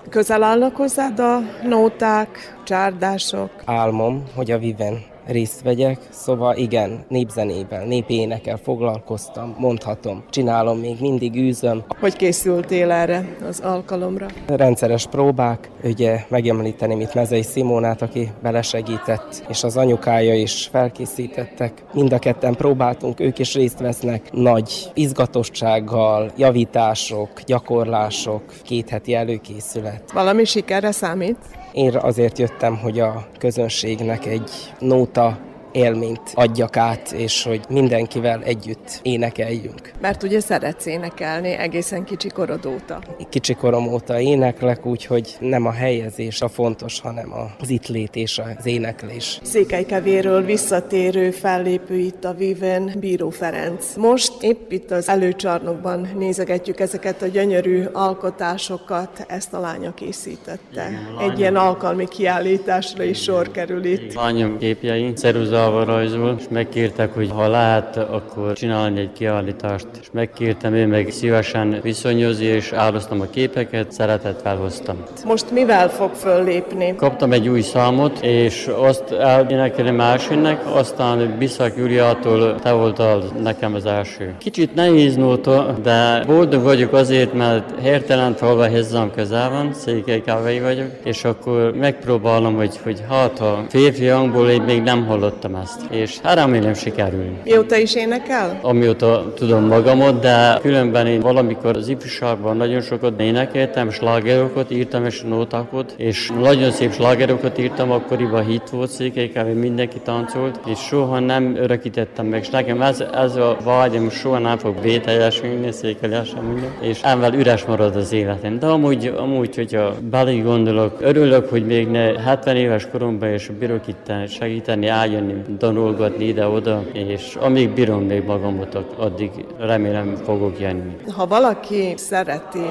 [0.08, 3.50] Közel állnak hozzád a nóták, csárdások?
[3.64, 11.36] Álmom, hogy a Viven részt vegyek, szóval igen, népzenével, népénekkel foglalkoztam, mondhatom, csinálom, még mindig
[11.36, 11.84] űzöm.
[12.00, 14.26] Hogy készültél erre az alkalomra?
[14.46, 21.84] Rendszeres próbák, ugye megemlíteném itt Mezei Simónát, aki belesegített, és az anyukája is felkészítettek.
[21.92, 30.12] Mind a ketten próbáltunk, ők is részt vesznek nagy izgatossággal, javítások, gyakorlások, két heti előkészület.
[30.12, 31.38] Valami sikerre számít?
[31.72, 35.38] Én azért jöttem, hogy a közönségnek egy nóta
[35.72, 39.92] élményt adjak át, és hogy mindenkivel együtt énekeljünk.
[40.00, 42.98] Mert ugye szeretsz énekelni egészen kicsi korod óta.
[43.28, 48.38] Kicsi korom óta éneklek, úgyhogy nem a helyezés a fontos, hanem az itt lét és
[48.38, 49.40] az éneklés.
[49.42, 53.94] Székelykevéről visszatérő fellépő itt a Viven, Bíró Ferenc.
[53.96, 60.90] Most épp itt az előcsarnokban nézegetjük ezeket a gyönyörű alkotásokat, ezt a lánya készítette.
[61.20, 64.14] Egy ilyen alkalmi kiállításra is sor kerül itt.
[64.14, 69.86] Lányom képjei, ceruza oldalval rajzol, és megkértek, hogy ha lehet, akkor csinálni egy kiállítást.
[70.00, 74.96] És megkértem, ő meg szívesen viszonyozni, és áldoztam a képeket, szeretettel hoztam.
[75.24, 76.94] Most mivel fog föllépni?
[76.96, 83.86] Kaptam egy új számot, és azt elénekelni másiknek, aztán Biszak Júliától te voltál nekem az
[83.86, 84.34] első.
[84.38, 90.90] Kicsit nehéz nóta, de boldog vagyok azért, mert hirtelen falva hozzám közel van, székelykávei vagyok,
[91.04, 95.80] és akkor megpróbálom, hogy, hogy hát ha férfi hangból én még nem hallottam csináltam ezt,
[95.90, 97.24] és hát remélem sikerül.
[97.44, 98.58] Mióta is énekel?
[98.62, 105.22] Amióta tudom magamot, de különben én valamikor az ifjúságban nagyon sokat énekeltem, slágerokat írtam és
[105.22, 111.56] nótákat, és nagyon szép slágerokat írtam, akkoriban hit volt székelykávé, mindenki táncolt, és soha nem
[111.56, 117.34] örökítettem meg, és nekem ez, ez a vágyam soha nem fog bételjesülni, székelyesen és emvel
[117.34, 118.58] üres marad az életem.
[118.58, 123.86] De amúgy, amúgy hogyha belé gondolok, örülök, hogy még ne 70 éves koromban és bírok
[123.86, 130.96] itt segíteni, eljönni tanulgatni ide-oda, és amíg bírom még magamot, addig remélem fogok jönni.
[131.16, 132.64] Ha valaki szereti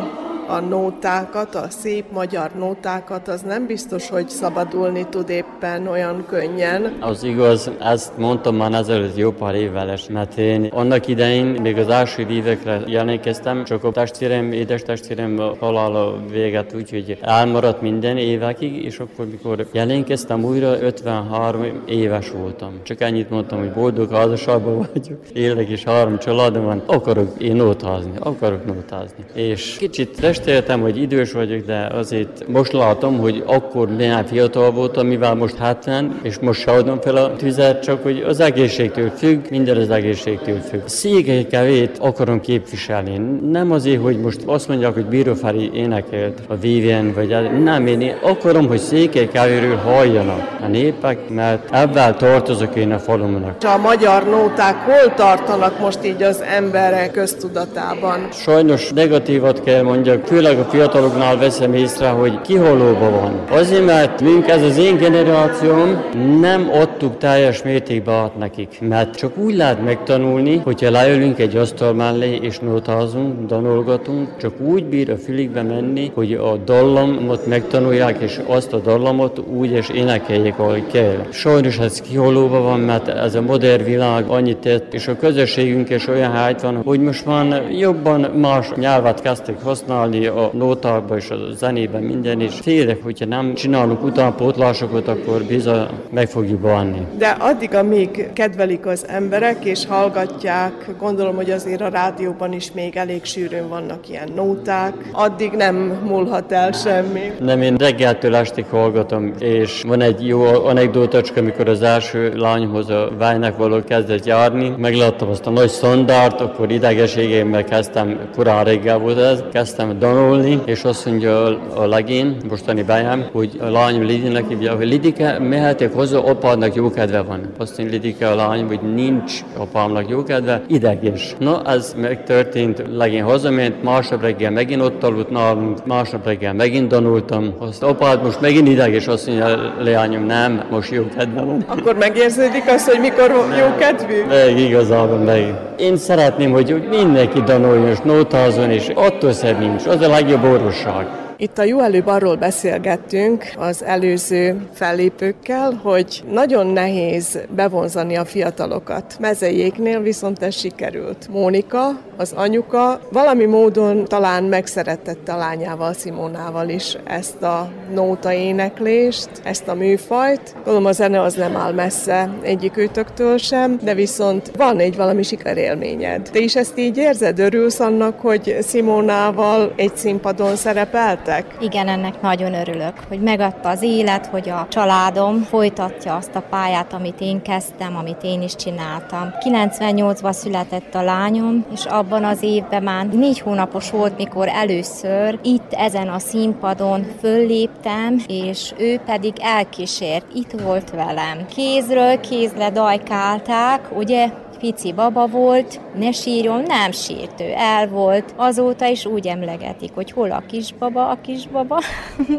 [0.49, 6.97] a nótákat, a szép magyar nótákat, az nem biztos, hogy szabadulni tud éppen olyan könnyen.
[6.99, 11.89] Az igaz, ezt mondtam már ezelőtt jó pár évvel, mert én annak idején még az
[11.89, 18.83] első évekre jelentkeztem, csak a testvérem, édes testvérem halála véget úgy, hogy elmaradt minden évekig,
[18.83, 22.71] és akkor, mikor jelentkeztem újra, 53 éves voltam.
[22.83, 28.11] Csak ennyit mondtam, hogy boldog házasságban vagyok, élek és három családom van, akarok én nótázni,
[28.19, 29.25] akarok nótázni.
[29.33, 35.07] És kicsit értem, hogy idős vagyok, de azért most látom, hogy akkor milyen fiatal voltam,
[35.07, 39.45] mivel most 70, és most se adom fel a tüzet, csak hogy az egészségtől függ,
[39.49, 40.81] minden az egészségtől függ.
[40.85, 43.17] Székelykevét akarom képviselni.
[43.51, 48.67] Nem azért, hogy most azt mondják, hogy Bírófári énekelt a Vivien, vagy nem, én akarom,
[48.67, 53.63] hogy székelykevéről halljanak a népek, mert ebben tartozok én a falumnak.
[53.63, 58.27] A magyar nóták hol tartanak most így az emberek köztudatában?
[58.31, 63.39] Sajnos negatívat kell mondjak, főleg a fiataloknál veszem észre, hogy kiholóba van.
[63.51, 66.03] Azért, mert mink ez az én generációm
[66.39, 68.77] nem adtuk teljes mértékben át nekik.
[68.81, 74.85] Mert csak úgy lehet megtanulni, hogyha leülünk egy asztal mellé és notázunk, danolgatunk, csak úgy
[74.85, 80.59] bír a fülikbe menni, hogy a dallamot megtanulják, és azt a dallamot úgy és énekeljék,
[80.59, 81.25] ahogy kell.
[81.29, 86.07] Sajnos ez kiholóba van, mert ez a modern világ annyit tett, és a közösségünk is
[86.07, 91.35] olyan hájt van, hogy most már jobban más nyelvet kezdtek használni a nótákban és a
[91.55, 97.07] zenében minden, és félek, hogyha nem csinálunk utánpótlásokat, akkor bizony meg fogjuk bánni.
[97.17, 102.95] De addig, amíg kedvelik az emberek és hallgatják, gondolom, hogy azért a rádióban is még
[102.95, 105.75] elég sűrűn vannak ilyen nóták, addig nem
[106.07, 107.31] múlhat el semmi.
[107.39, 113.09] Nem, én reggeltől estig hallgatom, és van egy jó anekdótacska, amikor az első lányhoz a
[113.17, 119.17] vájnak való kezdett járni, megláttam azt a nagy szondárt, akkor idegeségémmel kezdtem, korán reggel volt
[119.17, 124.75] ez, kezdtem danolni, és azt mondja a legén, mostani bájám, hogy a lányom Lidinek hívja,
[124.75, 127.41] hogy Lidike, mehetek hozzá, apádnak jó kedve van.
[127.57, 131.35] Azt mondja Lidike a lány, hogy nincs apámnak jó kedve, ideges.
[131.39, 137.53] Na, ez megtörtént, legén hazament, másnap reggel megint ott aludt nálunk, másnap reggel megint danultam.
[137.57, 141.65] Azt apád most megint ideges, azt mondja, leányom, nem, most jó kedve van.
[141.67, 144.25] Akkor megérződik az, hogy mikor jó kedvű?
[144.27, 145.67] Meg igazából meg.
[145.77, 151.28] Én szeretném, hogy mindenki danoljon és nótázon, és attól szedném, és az a legjobb orvosság.
[151.41, 159.15] Itt a jó előbb arról beszélgettünk az előző fellépőkkel, hogy nagyon nehéz bevonzani a fiatalokat.
[159.19, 161.27] Mezejéknél viszont ez sikerült.
[161.31, 169.29] Mónika, az anyuka valami módon talán megszeretette a lányával, Simónával is ezt a nóta éneklést,
[169.43, 170.55] ezt a műfajt.
[170.55, 175.23] Gondolom a zene az nem áll messze egyik őtöktől sem, de viszont van egy valami
[175.23, 176.29] sikerélményed.
[176.31, 177.39] Te is ezt így érzed?
[177.39, 181.27] Örülsz annak, hogy Simónával egy színpadon szerepelt?
[181.29, 181.55] Lettek?
[181.59, 186.93] Igen, ennek nagyon örülök, hogy megadta az élet, hogy a családom folytatja azt a pályát,
[186.93, 189.33] amit én kezdtem, amit én is csináltam.
[189.39, 195.73] 98-ban született a lányom, és abban az évben már négy hónapos volt, mikor először itt
[195.73, 201.45] ezen a színpadon fölléptem, és ő pedig elkísért, itt volt velem.
[201.55, 204.29] Kézről kézle dajkálták, ugye
[204.59, 208.33] pici baba volt, ne sírjon, nem sírt ő, el volt.
[208.35, 211.81] Azóta is úgy emlegetik, hogy hol a kisbaba, a kisbaba.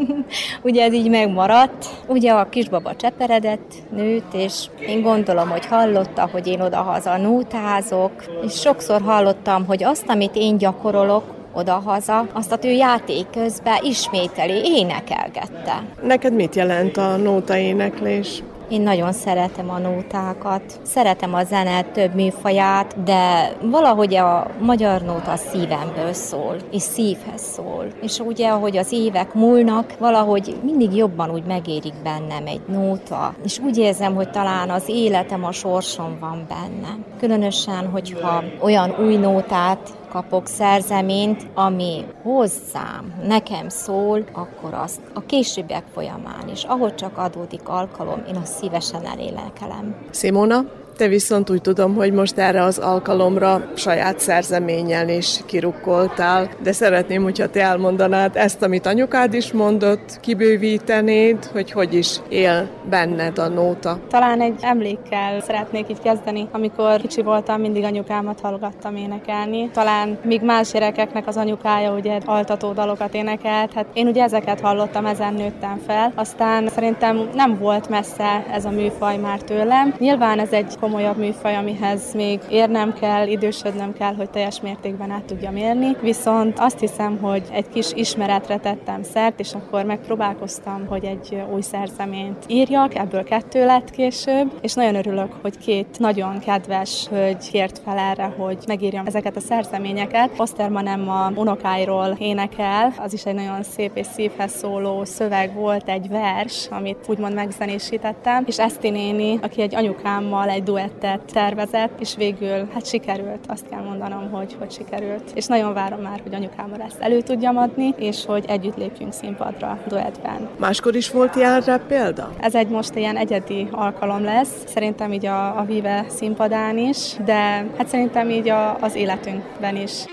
[0.62, 1.86] Ugye ez így megmaradt.
[2.06, 8.12] Ugye a kisbaba cseperedett, nőtt, és én gondolom, hogy hallotta, hogy én oda-haza nótázok,
[8.46, 14.78] és sokszor hallottam, hogy azt, amit én gyakorolok, oda-haza, azt a ő játék közben ismételi,
[14.78, 15.82] énekelgette.
[16.02, 18.42] Neked mit jelent a nóta éneklés?
[18.70, 25.36] Én nagyon szeretem a nótákat, szeretem a zene több műfaját, de valahogy a magyar nóta
[25.36, 27.86] szívemből szól, és szívhez szól.
[28.02, 33.58] És ugye, ahogy az évek múlnak, valahogy mindig jobban úgy megérik bennem egy nóta, és
[33.58, 36.96] úgy érzem, hogy talán az életem, a sorsom van benne.
[37.18, 45.84] Különösen, hogyha olyan új nótát kapok szerzeményt, ami hozzám, nekem szól, akkor azt a későbbiek
[45.92, 49.96] folyamán is, ahogy csak adódik alkalom, én azt szívesen elélekelem.
[50.10, 50.64] Simona,
[51.00, 57.22] te viszont úgy tudom, hogy most erre az alkalomra saját szerzeményen is kirukkoltál, de szeretném,
[57.22, 63.48] hogyha te elmondanád ezt, amit anyukád is mondott, kibővítenéd, hogy hogy is él benned a
[63.48, 63.98] nóta.
[64.08, 66.48] Talán egy emlékkel szeretnék így kezdeni.
[66.52, 69.70] Amikor kicsi voltam, mindig anyukámat hallgattam énekelni.
[69.72, 73.72] Talán még más gyerekeknek az anyukája ugye altató dalokat énekelt.
[73.72, 76.12] Hát én ugye ezeket hallottam, ezen nőttem fel.
[76.14, 79.94] Aztán szerintem nem volt messze ez a műfaj már tőlem.
[79.98, 85.24] Nyilván ez egy komolyabb műfaj, amihez még érnem kell, idősödnöm kell, hogy teljes mértékben át
[85.24, 85.96] tudjam érni.
[86.02, 91.60] Viszont azt hiszem, hogy egy kis ismeretre tettem szert, és akkor megpróbálkoztam, hogy egy új
[91.60, 97.80] szerzeményt írjak, ebből kettő lett később, és nagyon örülök, hogy két nagyon kedves hölgy kért
[97.84, 100.30] fel erre, hogy megírjam ezeket a szerzeményeket.
[100.36, 106.08] Oszterman Emma unokáiról énekel, az is egy nagyon szép és szívhez szóló szöveg volt, egy
[106.08, 112.16] vers, amit úgymond megzenésítettem, és Eszti néni, aki egy anyukámmal egy duett duettet tervezett, és
[112.16, 115.30] végül hát sikerült, azt kell mondanom, hogy, hogy sikerült.
[115.34, 119.78] És nagyon várom már, hogy anyukámmal ezt elő tudjam adni, és hogy együtt lépjünk színpadra
[119.88, 120.48] duettben.
[120.58, 122.30] Máskor is volt ilyenre példa?
[122.40, 127.66] Ez egy most ilyen egyedi alkalom lesz, szerintem így a, a Vive színpadán is, de
[127.76, 130.04] hát szerintem így a, az életünkben is.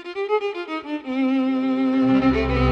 [2.27, 2.66] Thank you.